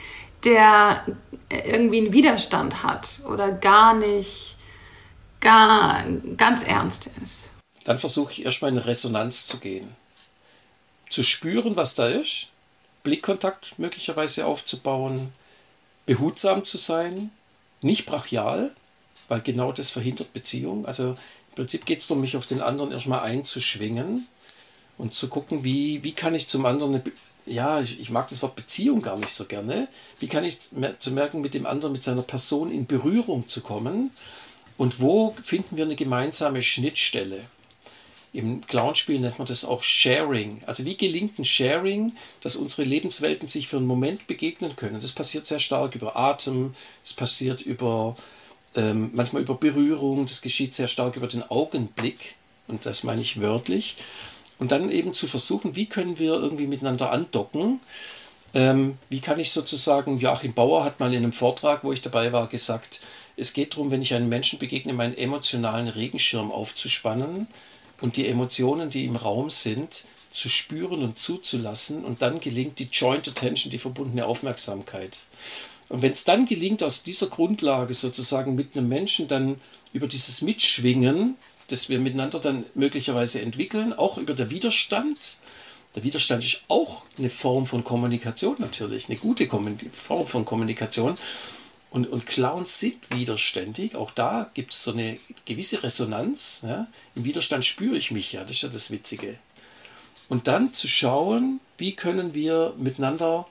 der 0.45 1.05
irgendwie 1.51 1.99
einen 1.99 2.13
Widerstand 2.13 2.83
hat 2.83 3.23
oder 3.29 3.53
gar 3.53 3.95
nicht, 3.95 4.57
gar 5.41 6.03
ganz 6.37 6.63
ernst 6.63 7.11
ist? 7.23 7.51
Dann 7.85 7.99
versuche 7.99 8.33
ich 8.33 8.45
erstmal 8.45 8.71
in 8.71 8.79
Resonanz 8.79 9.47
zu 9.47 9.59
gehen. 9.59 9.95
Zu 11.11 11.23
spüren, 11.23 11.77
was 11.77 11.95
da 11.95 12.07
ist, 12.07 12.53
Blickkontakt 13.03 13.79
möglicherweise 13.79 14.47
aufzubauen, 14.47 15.33
behutsam 16.07 16.65
zu 16.65 16.79
sein, 16.79 17.31
nicht 17.81 18.07
brachial, 18.07 18.71
weil 19.29 19.41
genau 19.41 19.73
das 19.73 19.91
verhindert 19.91 20.33
Beziehung. 20.33 20.87
Also 20.87 21.11
im 21.11 21.55
Prinzip 21.55 21.87
geht 21.87 21.99
es 21.99 22.07
darum, 22.07 22.21
mich 22.21 22.37
auf 22.37 22.47
den 22.47 22.61
anderen 22.61 22.93
erstmal 22.93 23.21
einzuschwingen 23.21 24.27
und 24.97 25.15
zu 25.15 25.29
gucken, 25.29 25.65
wie, 25.65 26.03
wie 26.03 26.13
kann 26.13 26.35
ich 26.35 26.49
zum 26.49 26.67
anderen, 26.67 26.97
eine, 26.97 27.05
ja, 27.47 27.81
ich, 27.81 28.01
ich, 28.01 28.11
mag 28.11 28.29
das 28.29 28.43
Wort 28.43 28.57
Beziehung 28.57 29.01
gar 29.01 29.17
nicht 29.17 29.31
so 29.31 29.45
gerne, 29.45 29.89
wie 30.19 30.29
kann 30.29 30.45
ich 30.45 30.59
zu 30.61 31.11
merken, 31.13 31.41
mit 31.41 31.55
dem 31.55 31.67
anderen, 31.67 31.93
mit 31.93 32.03
seiner 32.03 32.23
Person 32.23 32.71
in 32.71 32.87
Berührung 32.87 33.49
zu 33.49 33.61
kommen 33.61 34.11
und 34.77 35.01
wo 35.01 35.35
finden 35.43 35.77
wir 35.77 35.85
eine 35.85 35.97
gemeinsame 35.97 36.63
Schnittstelle. 36.63 37.41
Im 38.33 38.61
Clownspiel 38.61 39.21
nennt 39.21 39.39
man 39.39 39.49
das 39.49 39.65
auch 39.65 39.83
Sharing. 39.83 40.61
Also 40.67 40.85
wie 40.85 40.97
gelingt 40.97 41.39
ein 41.39 41.45
Sharing, 41.45 42.13
dass 42.43 42.57
unsere 42.57 42.87
Lebenswelten 42.87 43.49
sich 43.49 43.69
für 43.69 43.79
einen 43.79 43.87
Moment 43.87 44.27
begegnen 44.27 44.77
können. 44.77 45.01
Das 45.01 45.13
passiert 45.13 45.47
sehr 45.47 45.59
stark 45.59 45.95
über 45.95 46.17
Atem, 46.17 46.75
es 47.03 47.15
passiert 47.15 47.63
über 47.63 48.15
ähm, 48.77 49.11
manchmal 49.15 49.43
über 49.43 49.55
Berührung, 49.55 50.27
das 50.27 50.43
geschieht 50.43 50.75
sehr 50.75 50.89
stark 50.89 51.17
über 51.17 51.27
den 51.27 51.43
Augenblick 51.51 52.37
und 52.67 52.85
das 52.85 53.03
meine 53.03 53.23
ich 53.23 53.41
wörtlich. 53.41 53.97
Und 54.59 54.73
dann 54.73 54.91
eben 54.91 55.15
zu 55.15 55.27
versuchen, 55.27 55.75
wie 55.75 55.87
können 55.87 56.19
wir 56.19 56.35
irgendwie 56.35 56.67
miteinander 56.67 57.13
andocken. 57.13 57.81
Ähm, 58.55 58.99
wie 59.09 59.21
kann 59.21 59.39
ich 59.39 59.53
sozusagen, 59.53 60.19
Joachim 60.19 60.53
Bauer 60.53 60.85
hat 60.85 61.01
mal 61.01 61.13
in 61.13 61.23
einem 61.23 61.33
Vortrag, 61.33 61.85
wo 61.85 61.93
ich 61.93 62.03
dabei 62.03 62.33
war, 62.33 62.49
gesagt, 62.49 63.01
es 63.37 63.53
geht 63.53 63.75
darum, 63.75 63.91
wenn 63.91 64.03
ich 64.03 64.15
einem 64.15 64.29
Menschen 64.29 64.59
begegne, 64.59 64.93
meinen 64.93 65.17
emotionalen 65.17 65.89
Regenschirm 65.89 66.51
aufzuspannen 66.51 67.47
und 68.01 68.17
die 68.17 68.29
Emotionen, 68.29 68.91
die 68.91 69.05
im 69.05 69.17
Raum 69.17 69.51
sind, 69.51 70.05
zu 70.31 70.49
spüren 70.49 71.03
und 71.03 71.19
zuzulassen. 71.19 72.05
Und 72.05 72.23
dann 72.23 72.41
gelingt 72.41 72.79
die 72.79 72.89
Joint 72.93 73.29
Attention, 73.29 73.71
die 73.71 73.79
verbundene 73.79 74.27
Aufmerksamkeit. 74.27 75.19
Und 75.89 76.03
wenn 76.03 76.13
es 76.13 76.25
dann 76.25 76.45
gelingt, 76.45 76.83
aus 76.83 77.03
dieser 77.03 77.29
Grundlage 77.29 77.95
sozusagen 77.95 78.55
mit 78.55 78.77
einem 78.77 78.89
Menschen 78.89 79.27
dann 79.27 79.57
über 79.93 80.07
dieses 80.07 80.43
Mitschwingen, 80.43 81.37
das 81.69 81.89
wir 81.89 81.99
miteinander 81.99 82.39
dann 82.39 82.65
möglicherweise 82.75 83.41
entwickeln, 83.41 83.93
auch 83.93 84.19
über 84.19 84.35
der 84.35 84.51
Widerstand, 84.51 85.39
der 85.95 86.05
Widerstand 86.05 86.45
ist 86.45 86.65
auch 86.69 87.03
eine 87.17 87.31
Form 87.31 87.65
von 87.65 87.83
Kommunikation 87.85 88.57
natürlich, 88.59 89.09
eine 89.09 89.19
gute 89.19 89.49
Form 89.49 90.27
von 90.27 90.45
Kommunikation. 90.45 91.17
Und, 91.91 92.07
und 92.07 92.27
Clowns 92.27 92.81
sind 92.81 92.99
widerständig, 93.15 93.97
auch 93.97 94.11
da 94.11 94.51
gibt 94.53 94.73
es 94.73 94.85
so 94.85 94.93
eine 94.93 95.19
gewisse 95.47 95.83
Resonanz. 95.83 96.63
Ja? 96.65 96.87
Im 97.15 97.25
Widerstand 97.25 97.65
spüre 97.65 97.97
ich 97.97 98.11
mich 98.11 98.33
ja, 98.33 98.43
das 98.43 98.53
ist 98.53 98.63
ja 98.63 98.69
das 98.69 98.91
Witzige. 98.91 99.39
Und 100.29 100.49
dann 100.49 100.75
zu 100.75 100.87
schauen, 100.87 101.61
wie 101.79 101.97
können 101.97 102.35
wir 102.35 102.75
miteinander 102.77 103.47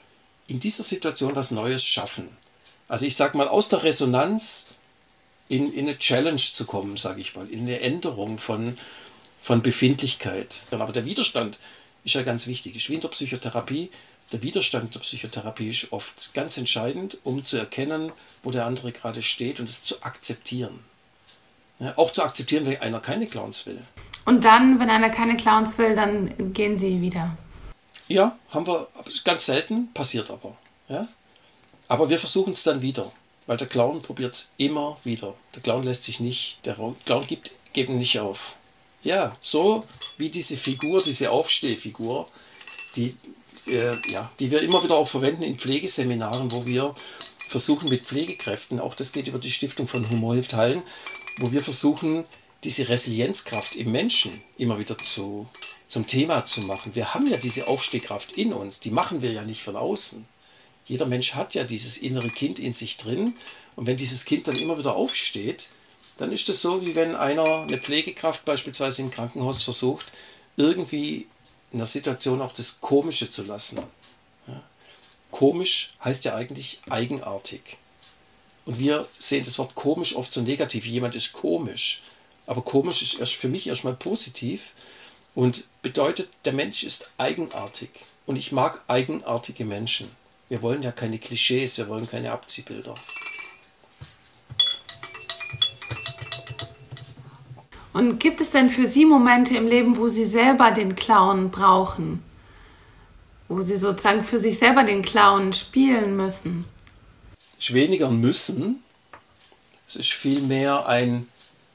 in 0.48 0.60
dieser 0.60 0.84
Situation 0.84 1.36
was 1.36 1.52
Neues 1.52 1.86
schaffen. 1.86 2.30
Also 2.88 3.06
ich 3.06 3.16
sage 3.16 3.38
mal, 3.38 3.48
aus 3.48 3.70
der 3.70 3.84
Resonanz 3.84 4.68
in, 5.50 5.74
in 5.74 5.88
eine 5.88 5.98
Challenge 5.98 6.38
zu 6.38 6.66
kommen, 6.66 6.98
sage 6.98 7.22
ich 7.22 7.36
mal, 7.36 7.50
in 7.50 7.62
eine 7.62 7.80
Änderung 7.82 8.38
von, 8.38 8.78
von 9.42 9.62
Befindlichkeit. 9.62 10.66
Aber 10.72 10.92
der 10.92 11.06
Widerstand 11.06 11.60
ist 12.04 12.16
ja 12.16 12.22
ganz 12.22 12.48
wichtig. 12.48 12.76
Ist 12.76 12.90
wie 12.90 12.96
in 12.96 13.02
der 13.02 13.10
Psychotherapie. 13.10 13.90
Der 14.32 14.44
Widerstand 14.44 14.94
der 14.94 15.00
Psychotherapie 15.00 15.70
ist 15.70 15.94
oft 15.94 16.34
ganz 16.34 16.58
entscheidend, 16.58 17.18
um 17.24 17.44
zu 17.44 17.58
erkennen, 17.58 18.12
wo 18.44 18.52
der 18.52 18.66
andere 18.66 18.92
gerade 18.92 19.22
steht 19.22 19.60
und 19.60 19.70
es 19.70 19.84
zu 19.84 20.04
akzeptieren. 20.04 20.84
Ja, 21.80 21.94
auch 21.98 22.12
zu 22.12 22.24
akzeptieren, 22.24 22.66
wenn 22.66 22.82
einer 22.82 23.00
keine 23.00 23.28
Clowns 23.28 23.66
will. 23.66 23.80
Und 24.26 24.44
dann, 24.44 24.80
wenn 24.80 24.90
einer 24.90 25.10
keine 25.10 25.38
Clowns 25.38 25.78
will, 25.78 25.96
dann 25.96 26.54
gehen 26.54 26.78
sie 26.78 27.00
wieder. 27.00 27.38
Ja, 28.10 28.38
haben 28.50 28.68
wir 28.68 28.88
ganz 29.24 29.46
selten, 29.46 29.94
passiert 29.94 30.30
aber. 30.30 30.58
Ja? 30.90 31.08
Aber 31.88 32.10
wir 32.10 32.20
versuchen 32.20 32.52
es 32.52 32.64
dann 32.64 32.82
wieder, 32.82 33.10
weil 33.46 33.58
der 33.58 33.68
Clown 33.68 34.02
probiert 34.02 34.34
es 34.34 34.54
immer 34.58 34.98
wieder. 35.04 35.34
Der 35.56 35.62
Clown 35.62 35.84
lässt 35.84 36.04
sich 36.04 36.20
nicht, 36.20 36.66
der 36.66 36.76
Clown 37.06 37.28
gibt, 37.28 37.52
gibt 37.72 37.90
nicht 37.90 38.20
auf. 38.20 38.58
Ja, 39.04 39.38
so 39.40 39.86
wie 40.18 40.30
diese 40.30 40.58
Figur, 40.58 41.02
diese 41.02 41.32
Aufstehfigur, 41.32 42.28
die, 42.96 43.16
äh, 43.70 43.96
ja, 44.10 44.32
die 44.40 44.52
wir 44.52 44.62
immer 44.62 44.84
wieder 44.84 44.96
auch 44.96 45.08
verwenden 45.08 45.44
in 45.44 45.58
Pflegeseminaren, 45.58 46.52
wo 46.52 46.66
wir 46.66 46.94
versuchen 47.48 47.90
mit 47.90 48.06
Pflegekräften, 48.06 48.80
auch 48.80 48.96
das 48.96 49.12
geht 49.12 49.28
über 49.28 49.40
die 49.40 49.52
Stiftung 49.52 49.88
von 49.88 50.10
Humor 50.10 50.34
hilft 50.34 50.54
heilen, 50.54 50.84
wo 51.38 51.52
wir 51.52 51.62
versuchen, 51.62 52.26
diese 52.64 52.90
Resilienzkraft 52.90 53.76
im 53.76 53.92
Menschen 53.92 54.42
immer 54.58 54.80
wieder 54.80 54.98
zu, 54.98 55.48
zum 55.88 56.08
Thema 56.08 56.46
zu 56.46 56.62
machen. 56.62 56.96
Wir 56.96 57.14
haben 57.14 57.28
ja 57.28 57.38
diese 57.38 57.68
Aufstehkraft 57.68 58.34
in 58.34 58.52
uns, 58.54 58.80
die 58.80 58.92
machen 58.92 59.22
wir 59.22 59.32
ja 59.32 59.44
nicht 59.44 59.62
von 59.62 59.76
außen. 59.76 60.26
Jeder 60.86 61.06
Mensch 61.06 61.36
hat 61.36 61.54
ja 61.54 61.64
dieses 61.64 61.98
innere 61.98 62.30
Kind 62.30 62.60
in 62.60 62.74
sich 62.74 62.98
drin 62.98 63.34
und 63.76 63.88
wenn 63.88 63.98
dieses 63.98 64.26
Kind 64.26 64.48
dann 64.48 64.58
immer 64.58 64.78
wieder 64.78 64.96
aufsteht, 64.96 65.70
dann 66.18 66.32
ist 66.32 66.50
es 66.50 66.62
so, 66.62 66.82
wie 66.82 66.96
wenn 66.96 67.16
einer, 67.16 67.62
eine 67.62 67.78
Pflegekraft 67.78 68.44
beispielsweise 68.46 69.04
im 69.04 69.12
Krankenhaus 69.12 69.62
versucht, 69.62 70.08
irgendwie 70.56 71.28
in 71.72 71.80
der 71.80 71.86
Situation 71.86 72.42
auch 72.42 72.52
das 72.52 72.82
Komische 72.82 73.30
zu 73.30 73.44
lassen. 73.44 73.80
Ja. 74.48 74.64
Komisch 75.32 75.96
heißt 76.04 76.26
ja 76.26 76.36
eigentlich 76.36 76.82
eigenartig. 76.90 77.78
Und 78.66 78.80
wir 78.80 79.08
sehen 79.18 79.44
das 79.46 79.58
Wort 79.60 79.76
komisch 79.76 80.16
oft 80.16 80.32
so 80.32 80.42
negativ. 80.42 80.86
Jemand 80.86 81.16
ist 81.16 81.34
komisch. 81.34 82.02
Aber 82.48 82.62
komisch 82.62 83.02
ist 83.02 83.20
erst 83.20 83.34
für 83.34 83.50
mich 83.50 83.68
erstmal 83.68 83.96
positiv 83.96 84.74
und 85.36 85.66
bedeutet, 85.82 86.30
der 86.46 86.54
Mensch 86.54 86.84
ist 86.84 87.12
eigenartig. 87.18 87.90
Und 88.26 88.38
ich 88.38 88.52
mag 88.52 88.84
eigenartige 88.88 89.66
Menschen. 89.66 90.10
Wir 90.50 90.62
wollen 90.62 90.82
ja 90.82 90.92
keine 90.92 91.20
Klischees, 91.20 91.78
wir 91.78 91.90
wollen 91.90 92.10
keine 92.10 92.32
Abziehbilder. 92.32 92.94
Und 97.98 98.20
gibt 98.20 98.42
es 98.42 98.52
denn 98.52 98.70
für 98.70 98.86
Sie 98.86 99.06
Momente 99.06 99.58
im 99.58 99.66
Leben, 99.66 99.98
wo 99.98 100.08
Sie 100.08 100.24
selber 100.24 100.70
den 100.70 100.96
Clown 100.96 101.50
brauchen? 101.50 102.24
Wo 103.48 103.64
Sie 103.64 103.76
sozusagen 103.76 104.24
für 104.24 104.38
sich 104.38 104.60
selber 104.60 104.84
den 104.84 105.02
Clown 105.02 105.52
spielen 105.52 106.16
müssen? 106.16 106.66
Ist 107.58 107.74
weniger 107.74 108.12
müssen. 108.12 108.84
Es 109.88 109.96
ist 109.96 110.12
vielmehr 110.12 110.86
ein, 110.86 111.28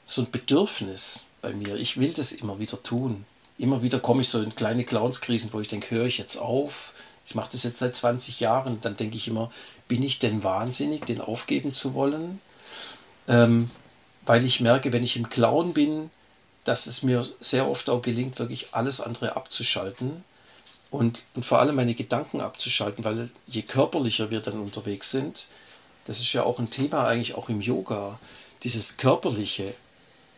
so 0.05 0.21
ein 0.21 0.31
Bedürfnis 0.31 1.25
bei 1.41 1.51
mir. 1.51 1.75
Ich 1.75 1.99
will 1.99 2.13
das 2.13 2.31
immer 2.31 2.57
wieder 2.57 2.81
tun. 2.81 3.25
Immer 3.57 3.81
wieder 3.81 3.99
komme 3.99 4.21
ich 4.21 4.29
so 4.29 4.41
in 4.41 4.55
kleine 4.55 4.85
Clownskrisen, 4.85 5.51
wo 5.51 5.59
ich 5.59 5.67
denke, 5.67 5.93
höre 5.93 6.05
ich 6.05 6.19
jetzt 6.19 6.37
auf? 6.37 6.93
Ich 7.25 7.35
mache 7.35 7.49
das 7.51 7.63
jetzt 7.63 7.79
seit 7.79 7.95
20 7.95 8.39
Jahren. 8.39 8.79
Dann 8.79 8.95
denke 8.95 9.17
ich 9.17 9.27
immer, 9.27 9.49
bin 9.89 10.01
ich 10.01 10.19
denn 10.19 10.41
wahnsinnig, 10.41 11.03
den 11.03 11.19
aufgeben 11.19 11.73
zu 11.73 11.93
wollen? 11.95 12.39
Ähm, 13.27 13.69
weil 14.25 14.45
ich 14.45 14.61
merke, 14.61 14.93
wenn 14.93 15.03
ich 15.03 15.17
im 15.17 15.29
Clown 15.29 15.73
bin, 15.73 16.09
dass 16.63 16.87
es 16.87 17.03
mir 17.03 17.25
sehr 17.39 17.67
oft 17.67 17.89
auch 17.89 18.01
gelingt, 18.01 18.39
wirklich 18.39 18.73
alles 18.73 19.01
andere 19.01 19.35
abzuschalten 19.35 20.23
und, 20.91 21.25
und 21.35 21.45
vor 21.45 21.59
allem 21.59 21.75
meine 21.75 21.93
Gedanken 21.93 22.39
abzuschalten, 22.39 23.03
weil 23.03 23.29
je 23.47 23.63
körperlicher 23.63 24.29
wir 24.29 24.39
dann 24.39 24.61
unterwegs 24.61 25.11
sind, 25.11 25.47
das 26.05 26.19
ist 26.19 26.33
ja 26.33 26.43
auch 26.43 26.59
ein 26.59 26.69
Thema 26.69 27.07
eigentlich 27.07 27.35
auch 27.35 27.49
im 27.49 27.61
Yoga, 27.61 28.19
dieses 28.63 28.97
Körperliche 28.97 29.73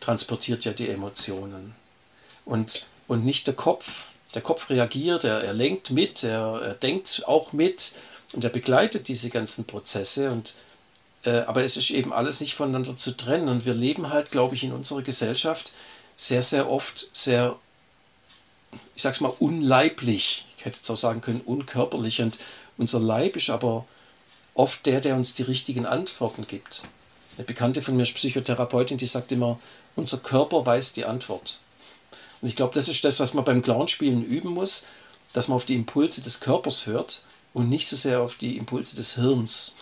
transportiert 0.00 0.64
ja 0.64 0.72
die 0.72 0.88
Emotionen 0.88 1.74
und, 2.44 2.86
und 3.08 3.24
nicht 3.24 3.46
der 3.46 3.54
Kopf. 3.54 4.08
Der 4.34 4.42
Kopf 4.42 4.70
reagiert, 4.70 5.24
er, 5.24 5.42
er 5.42 5.54
lenkt 5.54 5.90
mit, 5.90 6.22
er, 6.24 6.60
er 6.62 6.74
denkt 6.74 7.22
auch 7.26 7.52
mit 7.52 7.94
und 8.32 8.44
er 8.44 8.50
begleitet 8.50 9.08
diese 9.08 9.30
ganzen 9.30 9.64
Prozesse 9.64 10.30
und 10.30 10.54
äh, 11.26 11.40
aber 11.46 11.64
es 11.64 11.76
ist 11.76 11.90
eben 11.90 12.12
alles 12.12 12.40
nicht 12.40 12.54
voneinander 12.54 12.96
zu 12.96 13.16
trennen. 13.16 13.48
Und 13.48 13.64
wir 13.64 13.74
leben 13.74 14.10
halt, 14.10 14.30
glaube 14.30 14.54
ich, 14.54 14.64
in 14.64 14.72
unserer 14.72 15.02
Gesellschaft 15.02 15.72
sehr, 16.16 16.42
sehr 16.42 16.70
oft 16.70 17.08
sehr, 17.12 17.56
ich 18.94 19.02
sag's 19.02 19.20
mal, 19.20 19.34
unleiblich. 19.38 20.46
Ich 20.56 20.64
hätte 20.64 20.76
jetzt 20.76 20.90
auch 20.90 20.96
sagen 20.96 21.20
können, 21.20 21.40
unkörperlich. 21.44 22.22
Und 22.22 22.38
unser 22.78 23.00
Leib 23.00 23.36
ist 23.36 23.50
aber 23.50 23.86
oft 24.54 24.86
der, 24.86 25.00
der 25.00 25.16
uns 25.16 25.34
die 25.34 25.42
richtigen 25.42 25.86
Antworten 25.86 26.46
gibt. 26.46 26.84
Eine 27.36 27.44
Bekannte 27.44 27.82
von 27.82 27.96
mir 27.96 28.02
ist 28.02 28.14
Psychotherapeutin, 28.14 28.96
die 28.96 29.06
sagt 29.06 29.30
immer, 29.32 29.58
unser 29.94 30.18
Körper 30.18 30.64
weiß 30.64 30.94
die 30.94 31.04
Antwort. 31.04 31.58
Und 32.40 32.48
ich 32.48 32.56
glaube, 32.56 32.74
das 32.74 32.88
ist 32.88 33.04
das, 33.04 33.20
was 33.20 33.34
man 33.34 33.44
beim 33.44 33.62
Clownspielen 33.62 34.24
üben 34.24 34.50
muss, 34.50 34.84
dass 35.32 35.48
man 35.48 35.56
auf 35.56 35.66
die 35.66 35.74
Impulse 35.74 36.22
des 36.22 36.40
Körpers 36.40 36.86
hört 36.86 37.22
und 37.52 37.68
nicht 37.68 37.88
so 37.88 37.96
sehr 37.96 38.22
auf 38.22 38.36
die 38.36 38.56
Impulse 38.56 38.96
des 38.96 39.16
Hirns. 39.16 39.74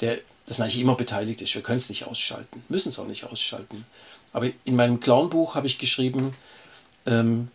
Der 0.00 0.20
das 0.50 0.60
eigentlich 0.60 0.80
immer 0.80 0.96
beteiligt 0.96 1.40
ist. 1.42 1.54
Wir 1.54 1.62
können 1.62 1.76
es 1.76 1.88
nicht 1.88 2.08
ausschalten, 2.08 2.62
müssen 2.68 2.88
es 2.88 2.98
auch 2.98 3.06
nicht 3.06 3.24
ausschalten. 3.24 3.84
Aber 4.32 4.50
in 4.64 4.74
meinem 4.74 4.98
Clownbuch 4.98 5.54
habe 5.54 5.68
ich 5.68 5.78
geschrieben, 5.78 6.32
ähm, 7.06 7.48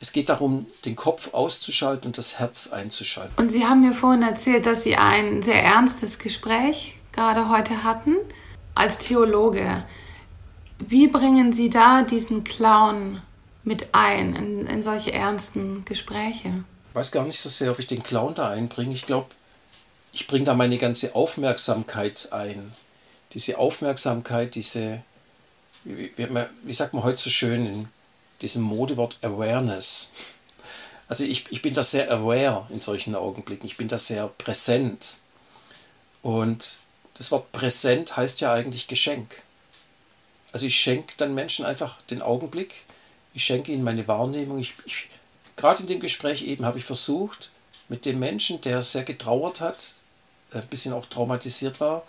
es 0.00 0.12
geht 0.12 0.30
darum, 0.30 0.66
den 0.84 0.96
Kopf 0.96 1.32
auszuschalten 1.32 2.08
und 2.08 2.18
das 2.18 2.40
Herz 2.40 2.72
einzuschalten. 2.72 3.34
Und 3.36 3.50
Sie 3.50 3.66
haben 3.66 3.82
mir 3.82 3.92
vorhin 3.92 4.22
erzählt, 4.22 4.66
dass 4.66 4.82
Sie 4.82 4.96
ein 4.96 5.42
sehr 5.42 5.62
ernstes 5.62 6.18
Gespräch 6.18 6.96
gerade 7.12 7.48
heute 7.50 7.84
hatten 7.84 8.16
als 8.74 8.98
Theologe. 8.98 9.84
Wie 10.80 11.06
bringen 11.06 11.52
Sie 11.52 11.70
da 11.70 12.02
diesen 12.02 12.42
Clown 12.42 13.22
mit 13.62 13.94
ein 13.94 14.34
in, 14.34 14.66
in 14.66 14.82
solche 14.82 15.12
ernsten 15.12 15.84
Gespräche? 15.84 16.64
Ich 16.88 16.96
weiß 16.96 17.12
gar 17.12 17.24
nicht 17.24 17.38
so 17.38 17.48
sehr, 17.48 17.70
ob 17.70 17.78
ich 17.78 17.86
den 17.86 18.02
Clown 18.02 18.34
da 18.34 18.50
einbringe. 18.50 18.92
Ich 18.94 19.06
glaube, 19.06 19.26
ich 20.12 20.26
bringe 20.26 20.44
da 20.44 20.54
meine 20.54 20.78
ganze 20.78 21.14
Aufmerksamkeit 21.14 22.28
ein. 22.32 22.72
Diese 23.32 23.58
Aufmerksamkeit, 23.58 24.54
diese, 24.54 25.02
wie, 25.84 26.12
wie, 26.16 26.72
sagt 26.72 26.94
man 26.94 27.04
heute 27.04 27.18
so 27.18 27.30
schön 27.30 27.66
in 27.66 27.88
diesem 28.42 28.62
Modewort 28.62 29.18
Awareness. 29.22 30.38
Also 31.08 31.24
ich, 31.24 31.50
ich 31.50 31.62
bin 31.62 31.74
da 31.74 31.82
sehr 31.82 32.10
aware 32.10 32.66
in 32.70 32.80
solchen 32.80 33.14
Augenblicken, 33.14 33.66
ich 33.66 33.76
bin 33.76 33.88
da 33.88 33.98
sehr 33.98 34.28
präsent. 34.28 35.18
Und 36.22 36.78
das 37.14 37.30
Wort 37.30 37.52
präsent 37.52 38.16
heißt 38.16 38.40
ja 38.40 38.52
eigentlich 38.52 38.88
Geschenk. 38.88 39.42
Also 40.52 40.66
ich 40.66 40.78
schenke 40.78 41.14
dann 41.16 41.34
Menschen 41.34 41.64
einfach 41.64 42.02
den 42.02 42.22
Augenblick, 42.22 42.74
ich 43.32 43.44
schenke 43.44 43.70
ihnen 43.70 43.84
meine 43.84 44.08
Wahrnehmung. 44.08 44.58
Ich, 44.58 44.74
ich, 44.84 45.08
gerade 45.56 45.82
in 45.82 45.86
dem 45.86 46.00
Gespräch 46.00 46.42
eben 46.42 46.64
habe 46.64 46.78
ich 46.78 46.84
versucht, 46.84 47.50
mit 47.88 48.04
dem 48.06 48.18
Menschen, 48.18 48.60
der 48.60 48.82
sehr 48.82 49.04
getrauert 49.04 49.60
hat, 49.60 49.96
ein 50.52 50.66
bisschen 50.68 50.92
auch 50.92 51.06
traumatisiert 51.06 51.80
war, 51.80 52.04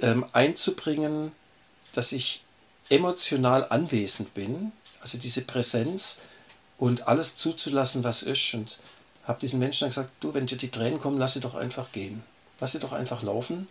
ähm, 0.00 0.24
einzubringen, 0.32 1.32
dass 1.94 2.12
ich 2.12 2.42
emotional 2.88 3.66
anwesend 3.68 4.34
bin, 4.34 4.72
also 5.00 5.18
diese 5.18 5.42
Präsenz 5.42 6.22
und 6.78 7.08
alles 7.08 7.36
zuzulassen, 7.36 8.04
was 8.04 8.22
ist. 8.22 8.54
Und 8.54 8.78
habe 9.24 9.40
diesen 9.40 9.58
Menschen 9.58 9.82
dann 9.82 9.90
gesagt, 9.90 10.10
du, 10.20 10.34
wenn 10.34 10.46
dir 10.46 10.58
die 10.58 10.70
Tränen 10.70 10.98
kommen, 10.98 11.18
lass 11.18 11.34
sie 11.34 11.40
doch 11.40 11.54
einfach 11.54 11.92
gehen. 11.92 12.22
Lass 12.60 12.72
sie 12.72 12.80
doch 12.80 12.92
einfach 12.92 13.22
laufen, 13.22 13.68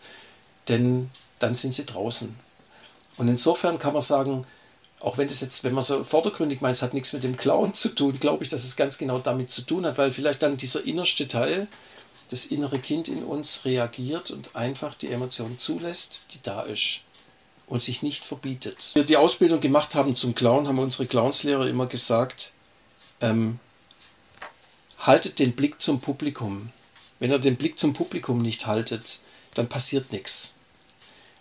denn 0.67 1.09
dann 1.39 1.55
sind 1.55 1.73
sie 1.73 1.85
draußen. 1.85 2.35
Und 3.17 3.27
insofern 3.27 3.77
kann 3.77 3.93
man 3.93 4.01
sagen, 4.01 4.45
auch 4.99 5.17
wenn 5.17 5.27
das 5.27 5.41
jetzt, 5.41 5.63
wenn 5.63 5.73
man 5.73 5.83
so 5.83 6.03
vordergründig 6.03 6.61
meint, 6.61 6.75
es 6.75 6.81
hat 6.81 6.93
nichts 6.93 7.11
mit 7.13 7.23
dem 7.23 7.35
Klauen 7.35 7.73
zu 7.73 7.89
tun, 7.89 8.13
glaube 8.19 8.43
ich, 8.43 8.49
dass 8.49 8.63
es 8.63 8.75
ganz 8.75 8.97
genau 8.97 9.19
damit 9.19 9.51
zu 9.51 9.63
tun 9.63 9.85
hat, 9.85 9.97
weil 9.97 10.11
vielleicht 10.11 10.43
dann 10.43 10.57
dieser 10.57 10.85
innerste 10.85 11.27
Teil, 11.27 11.67
das 12.31 12.45
innere 12.47 12.79
Kind 12.79 13.07
in 13.09 13.23
uns 13.23 13.65
reagiert 13.65 14.31
und 14.31 14.55
einfach 14.55 14.95
die 14.95 15.09
Emotion 15.09 15.57
zulässt, 15.57 16.27
die 16.31 16.41
da 16.41 16.61
ist 16.61 17.03
und 17.67 17.81
sich 17.81 18.03
nicht 18.03 18.23
verbietet. 18.23 18.77
Als 18.77 18.95
wir 18.95 19.03
die 19.03 19.17
Ausbildung 19.17 19.59
gemacht 19.59 19.95
haben 19.95 20.15
zum 20.15 20.33
Clown, 20.33 20.67
haben 20.67 20.79
unsere 20.79 21.07
Clownslehrer 21.07 21.67
immer 21.67 21.87
gesagt, 21.87 22.53
ähm, 23.19 23.59
haltet 24.99 25.39
den 25.39 25.53
Blick 25.53 25.81
zum 25.81 25.99
Publikum. 25.99 26.71
Wenn 27.19 27.31
ihr 27.31 27.39
den 27.39 27.57
Blick 27.57 27.77
zum 27.77 27.93
Publikum 27.93 28.41
nicht 28.41 28.65
haltet, 28.65 29.19
dann 29.53 29.69
passiert 29.69 30.11
nichts. 30.11 30.55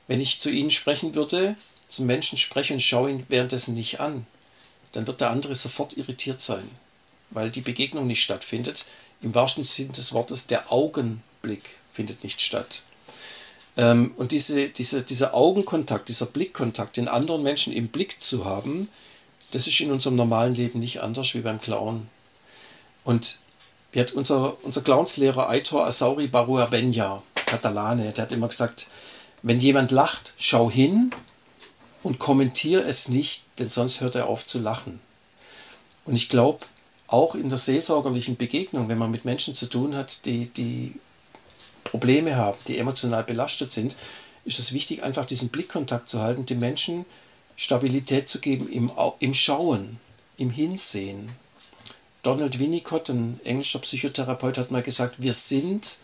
Wenn 0.09 0.20
ich 0.20 0.40
zu 0.40 0.50
Ihnen 0.50 0.70
sprechen 0.70 1.14
würde, 1.14 1.56
zum 1.87 2.06
Menschen 2.06 2.38
spreche 2.38 2.75
und 2.75 2.80
schaue 2.80 3.11
ihn 3.11 3.26
währenddessen 3.28 3.75
nicht 3.75 4.00
an, 4.00 4.26
dann 4.92 5.06
wird 5.06 5.20
der 5.20 5.30
andere 5.30 5.54
sofort 5.54 5.97
irritiert 5.97 6.40
sein, 6.40 6.68
weil 7.30 7.50
die 7.50 7.61
Begegnung 7.61 8.06
nicht 8.06 8.23
stattfindet. 8.23 8.87
Im 9.23 9.35
wahrsten 9.35 9.65
Sinne 9.65 9.93
des 9.93 10.12
Wortes, 10.12 10.47
der 10.47 10.73
Augenblick 10.73 11.62
findet 11.93 12.25
nicht 12.25 12.41
statt. 12.41 12.83
Ähm, 13.77 14.12
und 14.17 14.33
diese, 14.33 14.69
diese, 14.69 15.03
dieser 15.03 15.35
Augenkontakt, 15.35 16.09
dieser 16.09 16.27
Blickkontakt, 16.27 16.97
den 16.97 17.09
anderen 17.09 17.43
Menschen 17.43 17.73
im 17.73 17.89
Blick 17.89 18.21
zu 18.21 18.45
haben, 18.45 18.89
das 19.53 19.67
ist 19.67 19.81
in 19.81 19.93
unserem 19.93 20.17
normalen 20.17 20.55
Leben 20.55 20.81
nicht 20.81 21.00
anders 21.00 21.35
wie 21.35 21.41
beim 21.41 21.61
Clown. 21.61 22.09
Und 23.05 23.39
wie 23.93 24.00
hat 24.00 24.12
unser, 24.12 24.62
unser 24.65 24.83
Clownslehrer 24.83 25.49
Aitor 25.49 25.87
Asauri 25.87 26.29
Barua 26.29 26.67
Benja, 26.67 27.23
Katalane, 27.47 28.12
der 28.12 28.23
hat 28.23 28.33
immer 28.33 28.49
gesagt, 28.49 28.87
wenn 29.43 29.59
jemand 29.59 29.91
lacht, 29.91 30.35
schau 30.39 30.71
hin 30.71 31.11
und 32.03 32.19
kommentiere 32.19 32.83
es 32.83 33.09
nicht, 33.09 33.45
denn 33.59 33.69
sonst 33.69 34.00
hört 34.00 34.15
er 34.15 34.29
auf 34.29 34.47
zu 34.47 34.59
lachen. 34.59 35.00
Und 36.05 36.15
ich 36.15 36.29
glaube, 36.29 36.61
auch 37.11 37.35
in 37.35 37.49
der 37.49 37.59
seelsorgerlichen 37.59 38.37
Begegnung, 38.37 38.88
wenn 38.88 38.99
man 38.99 39.11
mit 39.11 39.25
Menschen 39.25 39.55
zu 39.55 39.67
tun 39.67 39.97
hat, 39.97 40.25
die, 40.26 40.47
die 40.47 40.95
Probleme 41.85 42.37
haben, 42.37 42.59
die 42.69 42.79
emotional 42.79 43.25
belastet 43.25 43.73
sind, 43.73 43.97
ist 44.45 44.61
es 44.61 44.73
wichtig, 44.73 45.02
einfach 45.02 45.25
diesen 45.25 45.49
Blickkontakt 45.49 46.09
zu 46.09 46.21
halten, 46.21 46.47
den 46.47 46.61
Menschen 46.61 47.05
Stabilität 47.57 48.29
zu 48.29 48.40
geben 48.40 48.71
im, 48.71 48.90
im 49.19 49.35
Schauen, 49.35 49.99
im 50.37 50.50
Hinsehen. 50.50 51.31
Donald 52.23 52.59
Winnicott, 52.59 53.11
ein 53.11 53.40
englischer 53.45 53.81
Psychotherapeut, 53.81 54.57
hat 54.57 54.71
mal 54.71 54.83
gesagt, 54.83 55.21
wir 55.21 55.33
sind, 55.33 55.99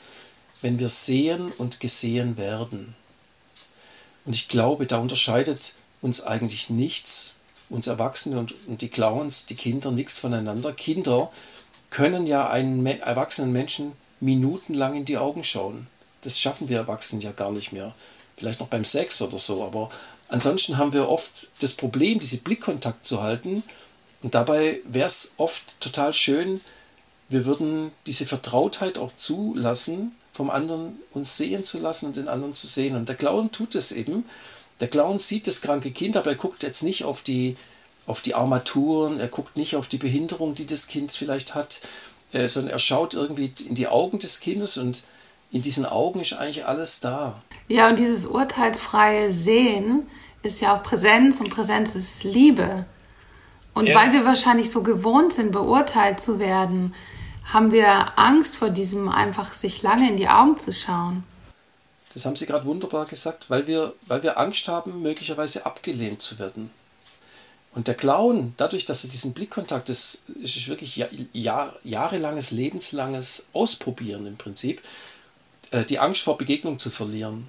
wenn 0.60 0.78
wir 0.78 0.88
sehen 0.88 1.52
und 1.58 1.80
gesehen 1.80 2.36
werden. 2.36 2.94
Und 4.24 4.34
ich 4.34 4.48
glaube, 4.48 4.86
da 4.86 4.98
unterscheidet 4.98 5.76
uns 6.00 6.22
eigentlich 6.22 6.68
nichts, 6.68 7.38
uns 7.70 7.86
Erwachsene 7.86 8.38
und, 8.38 8.54
und 8.66 8.82
die 8.82 8.88
Clowns, 8.88 9.46
die 9.46 9.56
Kinder, 9.56 9.90
nichts 9.90 10.18
voneinander. 10.18 10.72
Kinder 10.72 11.30
können 11.90 12.26
ja 12.26 12.48
einen 12.48 12.84
erwachsenen 12.86 13.52
Menschen 13.52 13.92
minutenlang 14.20 14.94
in 14.94 15.04
die 15.04 15.18
Augen 15.18 15.44
schauen. 15.44 15.86
Das 16.22 16.38
schaffen 16.38 16.68
wir 16.68 16.78
Erwachsenen 16.78 17.22
ja 17.22 17.32
gar 17.32 17.52
nicht 17.52 17.72
mehr. 17.72 17.94
Vielleicht 18.36 18.60
noch 18.60 18.68
beim 18.68 18.84
Sex 18.84 19.22
oder 19.22 19.38
so, 19.38 19.64
aber 19.64 19.90
ansonsten 20.28 20.76
haben 20.78 20.92
wir 20.92 21.08
oft 21.08 21.48
das 21.60 21.72
Problem, 21.72 22.20
diese 22.20 22.38
Blickkontakt 22.38 23.04
zu 23.04 23.22
halten 23.22 23.62
und 24.22 24.34
dabei 24.34 24.80
wäre 24.84 25.06
es 25.06 25.34
oft 25.36 25.80
total 25.80 26.12
schön, 26.12 26.60
wir 27.28 27.44
würden 27.44 27.90
diese 28.06 28.26
Vertrautheit 28.26 28.98
auch 28.98 29.12
zulassen, 29.12 30.16
vom 30.32 30.50
anderen 30.50 30.96
uns 31.12 31.36
sehen 31.36 31.64
zu 31.64 31.78
lassen 31.78 32.06
und 32.06 32.16
den 32.16 32.28
anderen 32.28 32.52
zu 32.52 32.66
sehen. 32.66 32.94
Und 32.94 33.08
der 33.08 33.16
Clown 33.16 33.50
tut 33.50 33.74
es 33.74 33.92
eben. 33.92 34.24
Der 34.80 34.88
Clown 34.88 35.18
sieht 35.18 35.46
das 35.46 35.62
kranke 35.62 35.90
Kind, 35.90 36.16
aber 36.16 36.30
er 36.30 36.36
guckt 36.36 36.62
jetzt 36.62 36.82
nicht 36.82 37.04
auf 37.04 37.22
die, 37.22 37.54
auf 38.06 38.20
die 38.20 38.34
Armaturen, 38.34 39.18
er 39.18 39.28
guckt 39.28 39.56
nicht 39.56 39.76
auf 39.76 39.88
die 39.88 39.98
Behinderung, 39.98 40.54
die 40.54 40.66
das 40.66 40.88
Kind 40.88 41.12
vielleicht 41.12 41.54
hat, 41.54 41.80
äh, 42.32 42.48
sondern 42.48 42.72
er 42.72 42.78
schaut 42.78 43.14
irgendwie 43.14 43.52
in 43.66 43.74
die 43.74 43.88
Augen 43.88 44.18
des 44.18 44.40
Kindes 44.40 44.76
und 44.76 45.02
in 45.50 45.62
diesen 45.62 45.86
Augen 45.86 46.20
ist 46.20 46.34
eigentlich 46.34 46.66
alles 46.66 47.00
da. 47.00 47.40
Ja, 47.68 47.88
und 47.88 47.98
dieses 47.98 48.26
urteilsfreie 48.26 49.30
Sehen 49.30 50.06
ist 50.42 50.60
ja 50.60 50.76
auch 50.76 50.82
Präsenz 50.82 51.40
und 51.40 51.50
Präsenz 51.50 51.94
ist 51.94 52.24
Liebe. 52.24 52.84
Und 53.74 53.86
ja. 53.88 53.98
weil 53.98 54.12
wir 54.12 54.24
wahrscheinlich 54.24 54.70
so 54.70 54.82
gewohnt 54.82 55.32
sind, 55.32 55.52
beurteilt 55.52 56.20
zu 56.20 56.38
werden, 56.38 56.94
haben 57.44 57.72
wir 57.72 58.18
Angst 58.18 58.56
vor 58.56 58.70
diesem 58.70 59.08
einfach 59.08 59.52
sich 59.52 59.82
lange 59.82 60.08
in 60.08 60.16
die 60.16 60.28
Augen 60.28 60.58
zu 60.58 60.72
schauen. 60.72 61.24
Das 62.16 62.24
haben 62.24 62.34
Sie 62.34 62.46
gerade 62.46 62.64
wunderbar 62.64 63.04
gesagt, 63.04 63.50
weil 63.50 63.66
wir, 63.66 63.92
weil 64.06 64.22
wir 64.22 64.38
Angst 64.38 64.68
haben, 64.68 65.02
möglicherweise 65.02 65.66
abgelehnt 65.66 66.22
zu 66.22 66.38
werden. 66.38 66.70
Und 67.74 67.88
der 67.88 67.94
Clown, 67.94 68.54
dadurch, 68.56 68.86
dass 68.86 69.04
er 69.04 69.10
diesen 69.10 69.34
Blickkontakt, 69.34 69.90
das 69.90 70.24
ist 70.40 70.68
wirklich 70.68 70.96
Jahr, 71.34 71.74
jahrelanges, 71.84 72.52
lebenslanges 72.52 73.48
Ausprobieren 73.52 74.24
im 74.24 74.38
Prinzip, 74.38 74.80
äh, 75.72 75.84
die 75.84 75.98
Angst 75.98 76.22
vor 76.22 76.38
Begegnung 76.38 76.78
zu 76.78 76.88
verlieren. 76.88 77.48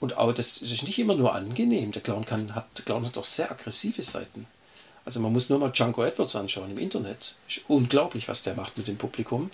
Und 0.00 0.16
auch 0.16 0.32
das 0.32 0.58
ist 0.58 0.82
nicht 0.82 0.98
immer 0.98 1.14
nur 1.14 1.36
angenehm. 1.36 1.92
Der 1.92 2.02
Clown, 2.02 2.24
kann, 2.24 2.56
hat, 2.56 2.66
der 2.76 2.84
Clown 2.84 3.06
hat 3.06 3.16
auch 3.16 3.24
sehr 3.24 3.52
aggressive 3.52 4.02
Seiten. 4.02 4.48
Also 5.04 5.20
man 5.20 5.32
muss 5.32 5.48
nur 5.48 5.60
mal 5.60 5.70
Django 5.70 6.02
Edwards 6.02 6.34
anschauen 6.34 6.72
im 6.72 6.78
Internet. 6.78 7.36
Ist 7.46 7.60
unglaublich, 7.68 8.26
was 8.26 8.42
der 8.42 8.56
macht 8.56 8.78
mit 8.78 8.88
dem 8.88 8.96
Publikum. 8.96 9.48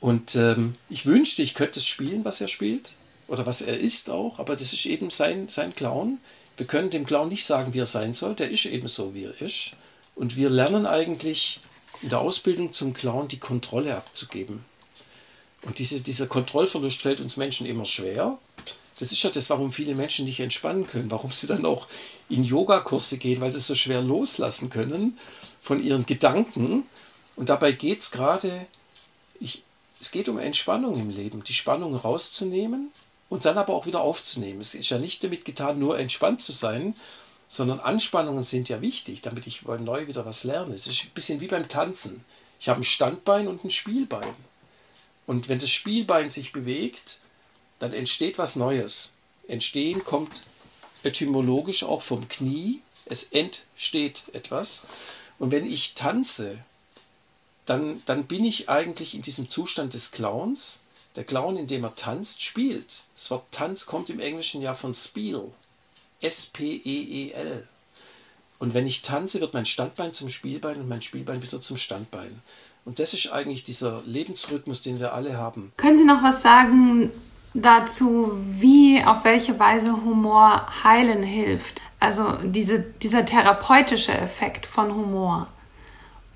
Und 0.00 0.36
ähm, 0.36 0.74
ich 0.88 1.04
wünschte, 1.04 1.42
ich 1.42 1.52
könnte 1.52 1.80
es 1.80 1.86
spielen, 1.86 2.24
was 2.24 2.40
er 2.40 2.48
spielt. 2.48 2.92
Oder 3.28 3.46
was 3.46 3.62
er 3.62 3.78
ist 3.78 4.10
auch. 4.10 4.38
Aber 4.38 4.54
das 4.54 4.72
ist 4.72 4.86
eben 4.86 5.10
sein, 5.10 5.48
sein 5.48 5.74
Clown. 5.74 6.18
Wir 6.56 6.66
können 6.66 6.90
dem 6.90 7.06
Clown 7.06 7.28
nicht 7.28 7.44
sagen, 7.44 7.74
wie 7.74 7.80
er 7.80 7.86
sein 7.86 8.14
soll. 8.14 8.34
Der 8.34 8.50
ist 8.50 8.64
eben 8.64 8.88
so, 8.88 9.14
wie 9.14 9.24
er 9.24 9.40
ist. 9.40 9.72
Und 10.16 10.36
wir 10.36 10.50
lernen 10.50 10.86
eigentlich 10.86 11.60
in 12.02 12.08
der 12.08 12.20
Ausbildung 12.20 12.72
zum 12.72 12.94
Clown 12.94 13.28
die 13.28 13.38
Kontrolle 13.38 13.96
abzugeben. 13.96 14.64
Und 15.62 15.78
diese, 15.78 16.00
dieser 16.00 16.26
Kontrollverlust 16.26 17.02
fällt 17.02 17.20
uns 17.20 17.36
Menschen 17.36 17.66
immer 17.66 17.84
schwer. 17.84 18.38
Das 18.98 19.12
ist 19.12 19.22
ja 19.22 19.30
das, 19.30 19.50
warum 19.50 19.70
viele 19.72 19.94
Menschen 19.94 20.24
nicht 20.24 20.40
entspannen 20.40 20.86
können, 20.86 21.10
warum 21.10 21.30
sie 21.30 21.46
dann 21.46 21.66
auch 21.66 21.86
in 22.28 22.42
Yogakurse 22.42 23.18
gehen, 23.18 23.40
weil 23.40 23.50
sie 23.50 23.60
so 23.60 23.74
schwer 23.74 24.02
loslassen 24.02 24.70
können 24.70 25.18
von 25.60 25.82
ihren 25.82 26.06
Gedanken. 26.06 26.84
Und 27.36 27.50
dabei 27.50 27.72
geht 27.72 28.00
es 28.00 28.10
gerade, 28.10 28.66
es 30.00 30.10
geht 30.10 30.28
um 30.28 30.38
Entspannung 30.38 30.98
im 30.98 31.10
Leben, 31.10 31.44
die 31.44 31.52
Spannung 31.52 31.94
rauszunehmen 31.94 32.90
und 33.28 33.44
dann 33.44 33.58
aber 33.58 33.74
auch 33.74 33.86
wieder 33.86 34.00
aufzunehmen. 34.00 34.60
Es 34.60 34.74
ist 34.74 34.90
ja 34.90 34.98
nicht 34.98 35.22
damit 35.22 35.44
getan, 35.44 35.78
nur 35.78 35.98
entspannt 35.98 36.40
zu 36.40 36.52
sein, 36.52 36.94
sondern 37.46 37.80
Anspannungen 37.80 38.42
sind 38.42 38.68
ja 38.68 38.80
wichtig, 38.80 39.22
damit 39.22 39.46
ich 39.46 39.62
neu 39.62 40.06
wieder 40.06 40.26
was 40.26 40.44
lerne. 40.44 40.74
Es 40.74 40.86
ist 40.86 41.04
ein 41.04 41.10
bisschen 41.10 41.40
wie 41.40 41.48
beim 41.48 41.68
Tanzen. 41.68 42.24
Ich 42.60 42.68
habe 42.68 42.80
ein 42.80 42.84
Standbein 42.84 43.48
und 43.48 43.64
ein 43.64 43.70
Spielbein. 43.70 44.34
Und 45.26 45.48
wenn 45.48 45.58
das 45.58 45.70
Spielbein 45.70 46.30
sich 46.30 46.52
bewegt, 46.52 47.20
dann 47.78 47.92
entsteht 47.92 48.38
was 48.38 48.56
Neues. 48.56 49.14
Entstehen 49.46 50.04
kommt 50.04 50.40
etymologisch 51.02 51.84
auch 51.84 52.02
vom 52.02 52.28
Knie. 52.28 52.80
Es 53.06 53.24
entsteht 53.24 54.24
etwas. 54.32 54.82
Und 55.38 55.50
wenn 55.50 55.70
ich 55.70 55.94
tanze, 55.94 56.58
dann, 57.64 58.02
dann 58.06 58.26
bin 58.26 58.44
ich 58.44 58.68
eigentlich 58.68 59.14
in 59.14 59.22
diesem 59.22 59.48
Zustand 59.48 59.94
des 59.94 60.10
Clowns. 60.10 60.80
Der 61.18 61.24
Clown, 61.24 61.56
indem 61.56 61.82
er 61.82 61.96
tanzt, 61.96 62.42
spielt. 62.42 63.02
Das 63.16 63.32
Wort 63.32 63.50
Tanz 63.50 63.86
kommt 63.86 64.08
im 64.08 64.20
Englischen 64.20 64.62
ja 64.62 64.72
von 64.72 64.94
Spiel. 64.94 65.50
S-P-E-E-L. 66.20 67.66
Und 68.60 68.72
wenn 68.72 68.86
ich 68.86 69.02
tanze, 69.02 69.40
wird 69.40 69.52
mein 69.52 69.66
Standbein 69.66 70.12
zum 70.12 70.28
Spielbein 70.28 70.80
und 70.80 70.88
mein 70.88 71.02
Spielbein 71.02 71.42
wieder 71.42 71.60
zum 71.60 71.76
Standbein. 71.76 72.40
Und 72.84 73.00
das 73.00 73.14
ist 73.14 73.32
eigentlich 73.32 73.64
dieser 73.64 74.00
Lebensrhythmus, 74.06 74.80
den 74.82 75.00
wir 75.00 75.12
alle 75.12 75.36
haben. 75.36 75.72
Können 75.76 75.96
Sie 75.96 76.04
noch 76.04 76.22
was 76.22 76.40
sagen 76.40 77.10
dazu, 77.52 78.38
wie, 78.52 79.02
auf 79.04 79.24
welche 79.24 79.58
Weise 79.58 79.90
Humor 79.90 80.68
heilen 80.84 81.24
hilft. 81.24 81.82
Also 81.98 82.34
diese, 82.44 82.78
dieser 82.78 83.24
therapeutische 83.24 84.12
Effekt 84.12 84.66
von 84.66 84.94
Humor. 84.94 85.48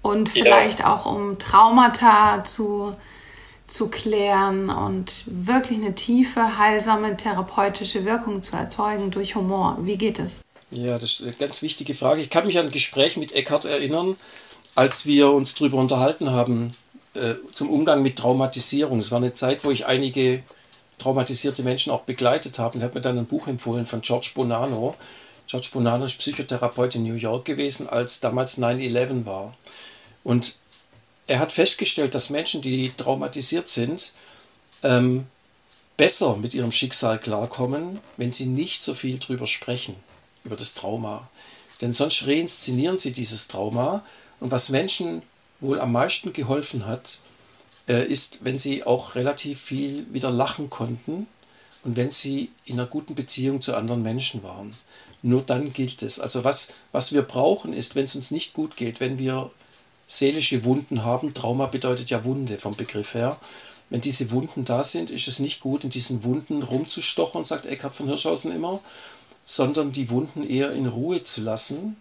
Und 0.02 0.28
vielleicht 0.28 0.80
ja. 0.80 0.92
auch 0.92 1.06
um 1.06 1.38
Traumata 1.38 2.42
zu, 2.42 2.90
zu 3.72 3.88
klären 3.88 4.68
und 4.68 5.24
wirklich 5.26 5.78
eine 5.78 5.94
tiefe, 5.94 6.58
heilsame 6.58 7.16
therapeutische 7.16 8.04
Wirkung 8.04 8.42
zu 8.42 8.56
erzeugen 8.56 9.10
durch 9.10 9.34
Humor. 9.34 9.78
Wie 9.80 9.96
geht 9.96 10.18
es? 10.18 10.40
Ja, 10.70 10.98
das 10.98 11.12
ist 11.12 11.22
eine 11.22 11.32
ganz 11.32 11.62
wichtige 11.62 11.94
Frage. 11.94 12.20
Ich 12.20 12.30
kann 12.30 12.46
mich 12.46 12.58
an 12.58 12.66
ein 12.66 12.72
Gespräch 12.72 13.16
mit 13.16 13.32
Eckhart 13.32 13.64
erinnern, 13.64 14.16
als 14.74 15.06
wir 15.06 15.30
uns 15.30 15.54
darüber 15.54 15.78
unterhalten 15.78 16.30
haben, 16.30 16.72
äh, 17.14 17.34
zum 17.52 17.70
Umgang 17.70 18.02
mit 18.02 18.16
Traumatisierung. 18.16 18.98
Es 18.98 19.10
war 19.10 19.18
eine 19.18 19.34
Zeit, 19.34 19.64
wo 19.64 19.70
ich 19.70 19.86
einige 19.86 20.42
traumatisierte 20.98 21.62
Menschen 21.62 21.92
auch 21.92 22.02
begleitet 22.02 22.58
habe 22.58 22.78
und 22.78 22.84
hat 22.84 22.94
mir 22.94 23.00
dann 23.00 23.18
ein 23.18 23.26
Buch 23.26 23.48
empfohlen 23.48 23.86
von 23.86 24.00
George 24.00 24.30
Bonanno, 24.34 24.94
George 25.46 25.68
Bonanno 25.72 26.06
ist 26.06 26.18
Psychotherapeut 26.18 26.94
in 26.94 27.02
New 27.02 27.14
York 27.14 27.44
gewesen, 27.44 27.88
als 27.88 28.20
damals 28.20 28.58
9-11 28.58 29.26
war. 29.26 29.54
Und 30.24 30.56
er 31.26 31.38
hat 31.38 31.52
festgestellt, 31.52 32.14
dass 32.14 32.30
Menschen, 32.30 32.62
die 32.62 32.92
traumatisiert 32.96 33.68
sind, 33.68 34.12
ähm, 34.82 35.26
besser 35.96 36.36
mit 36.36 36.54
ihrem 36.54 36.72
Schicksal 36.72 37.18
klarkommen, 37.18 38.00
wenn 38.16 38.32
sie 38.32 38.46
nicht 38.46 38.82
so 38.82 38.94
viel 38.94 39.18
drüber 39.18 39.46
sprechen, 39.46 39.94
über 40.44 40.56
das 40.56 40.74
Trauma. 40.74 41.28
Denn 41.80 41.92
sonst 41.92 42.26
reinszenieren 42.26 42.98
sie 42.98 43.12
dieses 43.12 43.48
Trauma. 43.48 44.04
Und 44.40 44.50
was 44.50 44.70
Menschen 44.70 45.22
wohl 45.60 45.80
am 45.80 45.92
meisten 45.92 46.32
geholfen 46.32 46.86
hat, 46.86 47.18
äh, 47.88 48.04
ist, 48.04 48.44
wenn 48.44 48.58
sie 48.58 48.84
auch 48.84 49.14
relativ 49.14 49.60
viel 49.60 50.06
wieder 50.12 50.30
lachen 50.30 50.70
konnten 50.70 51.26
und 51.84 51.96
wenn 51.96 52.10
sie 52.10 52.50
in 52.64 52.78
einer 52.78 52.88
guten 52.88 53.14
Beziehung 53.14 53.60
zu 53.60 53.74
anderen 53.74 54.02
Menschen 54.02 54.42
waren. 54.42 54.74
Nur 55.22 55.42
dann 55.42 55.72
gilt 55.72 56.02
es. 56.02 56.18
Also 56.18 56.44
was, 56.44 56.74
was 56.90 57.12
wir 57.12 57.22
brauchen 57.22 57.72
ist, 57.72 57.94
wenn 57.94 58.04
es 58.04 58.16
uns 58.16 58.30
nicht 58.30 58.54
gut 58.54 58.76
geht, 58.76 59.00
wenn 59.00 59.18
wir 59.18 59.50
seelische 60.12 60.64
Wunden 60.64 61.04
haben, 61.04 61.32
Trauma 61.32 61.66
bedeutet 61.66 62.10
ja 62.10 62.22
Wunde 62.24 62.58
vom 62.58 62.76
Begriff 62.76 63.14
her, 63.14 63.38
wenn 63.88 64.02
diese 64.02 64.30
Wunden 64.30 64.64
da 64.64 64.84
sind, 64.84 65.10
ist 65.10 65.26
es 65.26 65.38
nicht 65.38 65.60
gut, 65.60 65.84
in 65.84 65.90
diesen 65.90 66.22
Wunden 66.24 66.62
rumzustochern, 66.62 67.44
sagt 67.44 67.66
Eckhard 67.66 67.94
von 67.94 68.08
Hirschhausen 68.08 68.52
immer, 68.52 68.80
sondern 69.44 69.92
die 69.92 70.10
Wunden 70.10 70.46
eher 70.46 70.72
in 70.72 70.86
Ruhe 70.86 71.22
zu 71.22 71.40
lassen. 71.40 71.96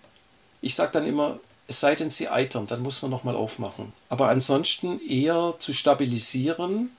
Ich 0.62 0.76
sage 0.76 0.92
dann 0.92 1.08
immer, 1.08 1.40
es 1.68 1.80
sei 1.80 1.96
denn, 1.96 2.10
sie 2.10 2.28
eitern, 2.28 2.68
dann 2.68 2.82
muss 2.82 3.02
man 3.02 3.12
nochmal 3.12 3.36
aufmachen. 3.36 3.94
Aber 4.10 4.30
ansonsten 4.30 5.00
eher 5.08 5.56
zu 5.58 5.74
stabilisieren. 5.74 6.92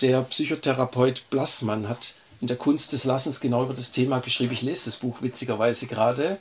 Der 0.00 0.20
Psychotherapeut 0.22 1.30
Blassmann 1.30 1.88
hat 1.88 2.14
in 2.40 2.48
der 2.48 2.56
Kunst 2.56 2.92
des 2.92 3.04
Lassens 3.04 3.40
genau 3.40 3.64
über 3.64 3.74
das 3.74 3.92
Thema 3.92 4.18
geschrieben. 4.18 4.52
Ich 4.52 4.62
lese 4.62 4.86
das 4.86 4.96
Buch 4.96 5.22
witzigerweise 5.22 5.86
gerade, 5.86 6.38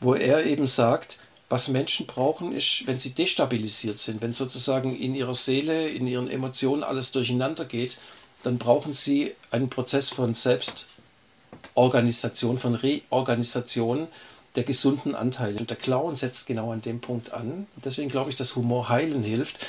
wo 0.00 0.14
er 0.14 0.44
eben 0.46 0.66
sagt, 0.66 1.18
was 1.48 1.68
Menschen 1.68 2.06
brauchen, 2.06 2.54
ist, 2.54 2.86
wenn 2.86 2.98
sie 2.98 3.14
destabilisiert 3.14 3.98
sind, 3.98 4.20
wenn 4.20 4.34
sozusagen 4.34 4.94
in 4.94 5.14
ihrer 5.14 5.32
Seele, 5.34 5.88
in 5.88 6.06
ihren 6.06 6.28
Emotionen 6.28 6.82
alles 6.82 7.12
durcheinander 7.12 7.64
geht, 7.64 7.96
dann 8.42 8.58
brauchen 8.58 8.92
sie 8.92 9.32
einen 9.50 9.70
Prozess 9.70 10.10
von 10.10 10.34
Selbstorganisation, 10.34 12.58
von 12.58 12.74
Reorganisation, 12.74 14.08
der 14.56 14.64
gesunden 14.64 15.14
Anteile. 15.14 15.58
Und 15.58 15.70
der 15.70 15.78
Clown 15.78 16.16
setzt 16.16 16.46
genau 16.46 16.72
an 16.72 16.82
dem 16.82 17.00
Punkt 17.00 17.32
an. 17.32 17.66
Deswegen 17.84 18.10
glaube 18.10 18.28
ich, 18.30 18.36
dass 18.36 18.56
Humor 18.56 18.88
heilen 18.88 19.22
hilft, 19.22 19.64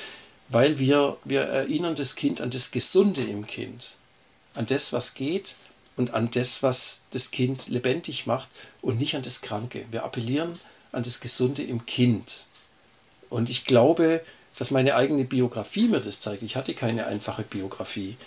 weil 0.49 0.79
wir, 0.79 1.17
wir 1.23 1.41
erinnern 1.41 1.95
das 1.95 2.15
Kind 2.15 2.41
an 2.41 2.49
das 2.49 2.71
Gesunde 2.71 3.21
im 3.21 3.45
Kind, 3.45 3.97
an 4.55 4.65
das, 4.65 4.91
was 4.91 5.13
geht 5.13 5.55
und 5.95 6.13
an 6.13 6.31
das, 6.31 6.63
was 6.63 7.05
das 7.11 7.31
Kind 7.31 7.67
lebendig 7.67 8.25
macht 8.25 8.49
und 8.81 8.99
nicht 8.99 9.15
an 9.15 9.21
das 9.21 9.41
Kranke. 9.41 9.85
Wir 9.91 10.03
appellieren 10.03 10.59
an 10.91 11.03
das 11.03 11.19
Gesunde 11.19 11.63
im 11.63 11.85
Kind. 11.85 12.45
Und 13.29 13.49
ich 13.49 13.65
glaube, 13.65 14.21
dass 14.57 14.71
meine 14.71 14.95
eigene 14.95 15.23
Biografie 15.23 15.87
mir 15.87 15.99
das 15.99 16.19
zeigt. 16.19 16.43
Ich 16.43 16.55
hatte 16.55 16.73
keine 16.73 17.07
einfache 17.07 17.43
Biografie. 17.43 18.17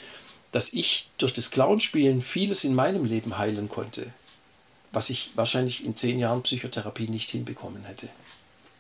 Dass 0.53 0.73
ich 0.73 1.11
durch 1.19 1.33
das 1.33 1.51
Clownspielen 1.51 2.21
vieles 2.21 2.65
in 2.65 2.75
meinem 2.75 3.05
Leben 3.05 3.39
heilen 3.39 3.69
konnte 3.69 4.13
was 4.93 5.11
ich 5.11 5.31
wahrscheinlich 5.35 5.85
in 5.85 5.97
zehn 5.97 6.19
Jahren 6.19 6.43
Psychotherapie 6.43 7.09
nicht 7.09 7.31
hinbekommen 7.31 7.85
hätte. 7.85 8.09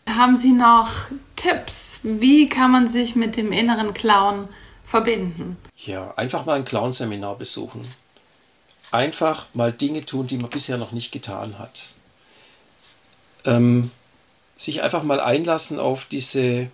Haben 0.08 0.36
Sie 0.36 0.52
noch 0.52 1.06
Tipps? 1.36 2.00
Wie 2.02 2.48
kann 2.48 2.70
man 2.70 2.88
sich 2.88 3.16
mit 3.16 3.36
dem 3.36 3.52
inneren 3.52 3.94
Clown 3.94 4.48
verbinden? 4.84 5.56
Ja, 5.76 6.12
einfach 6.16 6.44
mal 6.44 6.56
ein 6.56 6.64
Clownseminar 6.64 7.36
besuchen. 7.36 7.86
Einfach 8.90 9.46
mal 9.54 9.72
Dinge 9.72 10.04
tun, 10.04 10.26
die 10.26 10.36
man 10.36 10.50
bisher 10.50 10.76
noch 10.76 10.92
nicht 10.92 11.12
getan 11.12 11.58
hat. 11.58 11.91
Ähm, 13.44 13.90
sich 14.56 14.82
einfach 14.82 15.02
mal 15.02 15.20
einlassen 15.20 15.78
auf 15.78 16.06
diese 16.06 16.70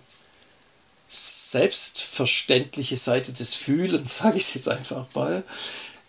selbstverständliche 1.07 2.97
Seite 2.97 3.33
des 3.33 3.55
Fühlens, 3.55 4.17
sage 4.19 4.37
ich 4.37 4.43
es 4.43 4.53
jetzt 4.53 4.69
einfach 4.69 5.05
mal. 5.15 5.43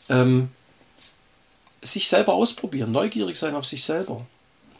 Ähm, 0.08 0.50
sich 1.82 2.08
selber 2.08 2.34
ausprobieren, 2.34 2.92
neugierig 2.92 3.36
sein 3.36 3.54
auf 3.54 3.64
sich 3.64 3.82
selber. 3.84 4.26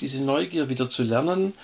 Diese 0.00 0.22
Neugier 0.22 0.68
wieder 0.68 0.88
zu 0.88 1.02
lernen, 1.02 1.54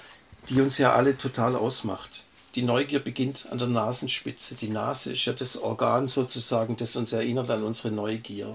die 0.49 0.61
uns 0.61 0.79
ja 0.79 0.95
alle 0.95 1.17
total 1.19 1.57
ausmacht. 1.57 2.25
Die 2.55 2.63
Neugier 2.63 3.01
beginnt 3.01 3.51
an 3.51 3.59
der 3.59 3.69
Nasenspitze. 3.69 4.55
Die 4.55 4.69
Nase 4.69 5.13
ist 5.13 5.27
ja 5.27 5.35
das 5.35 5.59
Organ 5.59 6.09
sozusagen, 6.09 6.77
das 6.77 6.97
uns 6.97 7.13
erinnert 7.13 7.51
an 7.51 7.63
unsere 7.63 7.93
Neugier. 7.93 8.49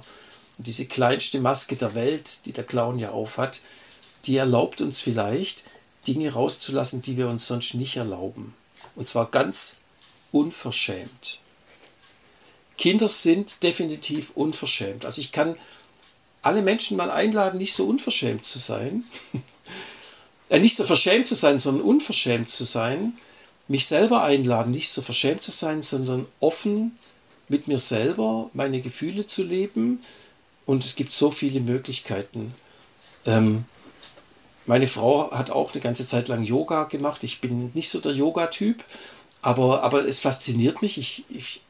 Und 0.58 0.68
diese 0.68 0.88
kleinste 0.88 1.40
Maske 1.40 1.76
der 1.76 1.94
Welt, 1.94 2.46
die 2.46 2.54
der 2.54 2.64
Clown 2.64 2.98
ja 2.98 3.12
aufhat, 3.12 3.62
die 4.26 4.38
erlaubt 4.38 4.82
uns 4.82 5.00
vielleicht, 5.02 5.64
Dinge 6.08 6.34
rauszulassen, 6.34 7.02
die 7.02 7.18
wir 7.18 7.28
uns 7.28 7.48
sonst 7.48 7.76
nicht 7.76 7.98
erlauben. 7.98 8.54
Und 8.96 9.08
zwar 9.08 9.30
ganz 9.30 9.82
unverschämt. 10.32 11.42
Kinder 12.78 13.08
sind 13.08 13.64
definitiv 13.64 14.32
unverschämt. 14.34 15.06
Also 15.06 15.22
ich 15.22 15.32
kann 15.32 15.56
alle 16.42 16.62
Menschen 16.64 16.98
mal 16.98 17.12
einladen, 17.12 17.60
nicht 17.60 17.74
so 17.74 17.86
unverschämt 17.86 18.46
zu 18.46 18.58
sein. 18.58 19.04
äh, 20.50 20.60
nicht 20.60 20.76
so 20.76 20.84
verschämt 20.84 21.28
zu 21.28 21.36
sein, 21.36 21.60
sondern 21.60 21.86
unverschämt 21.86 22.50
zu 22.50 22.64
sein. 22.64 23.14
Mich 23.68 23.86
selber 23.86 24.24
einladen, 24.24 24.72
nicht 24.72 24.90
so 24.90 25.02
verschämt 25.02 25.44
zu 25.44 25.52
sein, 25.52 25.82
sondern 25.82 26.28
offen 26.40 26.98
mit 27.48 27.68
mir 27.68 27.78
selber 27.78 28.50
meine 28.54 28.82
Gefühle 28.82 29.28
zu 29.28 29.44
leben. 29.44 30.02
Und 30.66 30.84
es 30.84 30.96
gibt 30.96 31.12
so 31.12 31.30
viele 31.30 31.60
Möglichkeiten. 31.60 32.54
Ähm, 33.26 33.66
meine 34.72 34.88
Frau 34.88 35.30
hat 35.32 35.50
auch 35.50 35.74
eine 35.74 35.82
ganze 35.82 36.08
Zeit 36.08 36.30
lang 36.30 36.44
Yoga 36.44 36.86
gemacht. 36.86 37.26
Ich 37.26 37.42
bin 37.42 37.72
nicht 37.74 37.90
so 37.90 38.00
der 38.00 38.14
Yoga-Typ, 38.14 38.82
aber, 39.42 39.84
aber 39.84 40.08
es 40.08 40.22
fasziniert 40.22 40.82
mich. 40.82 40.98
Ich, 40.98 41.26
ich, 41.28 41.62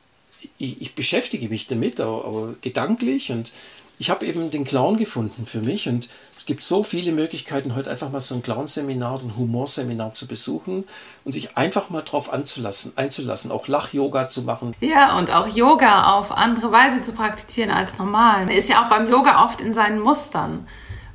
ich, 0.60 0.80
ich 0.80 0.94
beschäftige 0.94 1.50
mich 1.50 1.66
damit, 1.66 2.00
aber, 2.00 2.54
gedanklich 2.62 3.32
und 3.32 3.54
ich 3.98 4.12
habe 4.12 4.28
eben 4.28 4.52
den 4.52 4.66
Clown 4.66 4.98
gefunden 4.98 5.48
für 5.48 5.62
mich 5.62 5.90
und 5.90 6.10
es 6.38 6.46
gibt 6.46 6.62
so 6.62 6.84
viele 6.84 7.12
Möglichkeiten, 7.12 7.74
heute 7.74 7.90
einfach 7.90 8.12
mal 8.12 8.20
so 8.20 8.36
ein 8.36 8.44
Clown-Seminar, 8.44 9.20
ein 9.24 9.36
Humorseminar 9.36 10.14
zu 10.14 10.28
besuchen 10.28 10.84
und 11.26 11.32
sich 11.32 11.58
einfach 11.58 11.90
mal 11.90 12.04
drauf 12.04 12.32
anzulassen, 12.32 12.94
einzulassen, 12.98 13.50
auch 13.52 13.68
Lach-Yoga 13.68 14.28
zu 14.28 14.44
machen. 14.44 14.76
Ja, 14.80 15.18
und 15.18 15.34
auch 15.34 15.48
Yoga 15.48 16.14
auf 16.14 16.30
andere 16.32 16.72
Weise 16.72 17.02
zu 17.02 17.14
praktizieren 17.14 17.72
als 17.72 17.98
normal. 17.98 18.46
Man 18.46 18.56
ist 18.56 18.70
ja 18.70 18.86
auch 18.86 18.90
beim 18.90 19.10
Yoga 19.10 19.44
oft 19.44 19.60
in 19.60 19.74
seinen 19.74 20.00
Mustern 20.00 20.68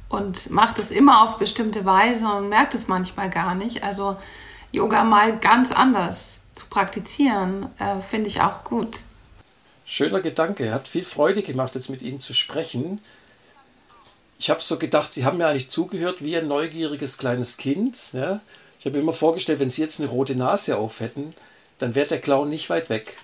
und 0.08 0.50
macht 0.50 0.78
es 0.78 0.90
immer 0.90 1.22
auf 1.22 1.38
bestimmte 1.38 1.84
Weise 1.84 2.26
und 2.26 2.48
merkt 2.48 2.74
es 2.74 2.88
manchmal 2.88 3.30
gar 3.30 3.54
nicht. 3.54 3.82
Also 3.82 4.16
Yoga 4.72 5.04
mal 5.04 5.38
ganz 5.38 5.72
anders 5.72 6.40
zu 6.54 6.66
praktizieren, 6.66 7.68
äh, 7.78 8.00
finde 8.00 8.28
ich 8.28 8.40
auch 8.40 8.64
gut. 8.64 8.98
Schöner 9.84 10.20
Gedanke, 10.20 10.72
hat 10.72 10.88
viel 10.88 11.04
Freude 11.04 11.42
gemacht, 11.42 11.74
jetzt 11.74 11.90
mit 11.90 12.02
Ihnen 12.02 12.18
zu 12.18 12.34
sprechen. 12.34 13.00
Ich 14.38 14.50
habe 14.50 14.60
so 14.60 14.78
gedacht, 14.78 15.12
Sie 15.12 15.24
haben 15.24 15.38
mir 15.38 15.46
eigentlich 15.46 15.70
zugehört 15.70 16.22
wie 16.22 16.36
ein 16.36 16.48
neugieriges 16.48 17.18
kleines 17.18 17.56
Kind. 17.56 18.12
Ja? 18.12 18.40
Ich 18.78 18.84
habe 18.84 18.96
mir 18.96 19.02
immer 19.02 19.12
vorgestellt, 19.12 19.60
wenn 19.60 19.70
Sie 19.70 19.82
jetzt 19.82 20.00
eine 20.00 20.08
rote 20.08 20.36
Nase 20.36 20.76
auf 20.76 21.00
hätten, 21.00 21.34
dann 21.78 21.94
wäre 21.94 22.08
der 22.08 22.20
Clown 22.20 22.48
nicht 22.48 22.68
weit 22.68 22.90
weg. 22.90 23.16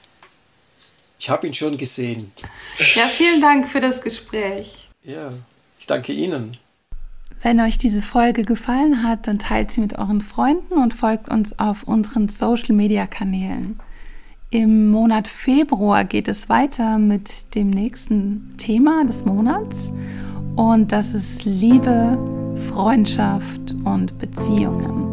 Ich 1.19 1.31
habe 1.31 1.47
ihn 1.47 1.55
schon 1.55 1.77
gesehen. 1.77 2.33
Ja, 2.95 3.07
vielen 3.07 3.41
Dank 3.41 3.69
für 3.69 3.81
das 3.81 4.01
Gespräch. 4.01 4.89
Ja, 5.05 5.31
ich 5.79 5.87
danke 5.87 6.13
Ihnen. 6.13 6.57
Wenn 7.43 7.59
euch 7.59 7.77
diese 7.77 8.03
Folge 8.03 8.45
gefallen 8.45 9.03
hat, 9.03 9.27
dann 9.27 9.41
teilt 9.41 9.73
sie 9.73 9.81
mit 9.81 9.99
euren 9.99 10.21
Freunden 10.21 10.75
und 10.75 10.95
folgt 10.95 11.29
uns 11.29 11.59
auf 11.59 11.83
unseren 11.83 12.29
Social-Media-Kanälen. 12.29 13.81
Im 14.51 14.91
Monat 14.91 15.27
Februar 15.27 16.05
geht 16.05 16.29
es 16.29 16.49
weiter 16.49 16.99
mit 16.99 17.57
dem 17.57 17.71
nächsten 17.71 18.55
Thema 18.59 19.05
des 19.05 19.25
Monats 19.25 19.93
und 20.55 20.93
das 20.93 21.15
ist 21.15 21.45
Liebe, 21.45 22.17
Freundschaft 22.69 23.75
und 23.85 24.19
Beziehungen. 24.19 25.12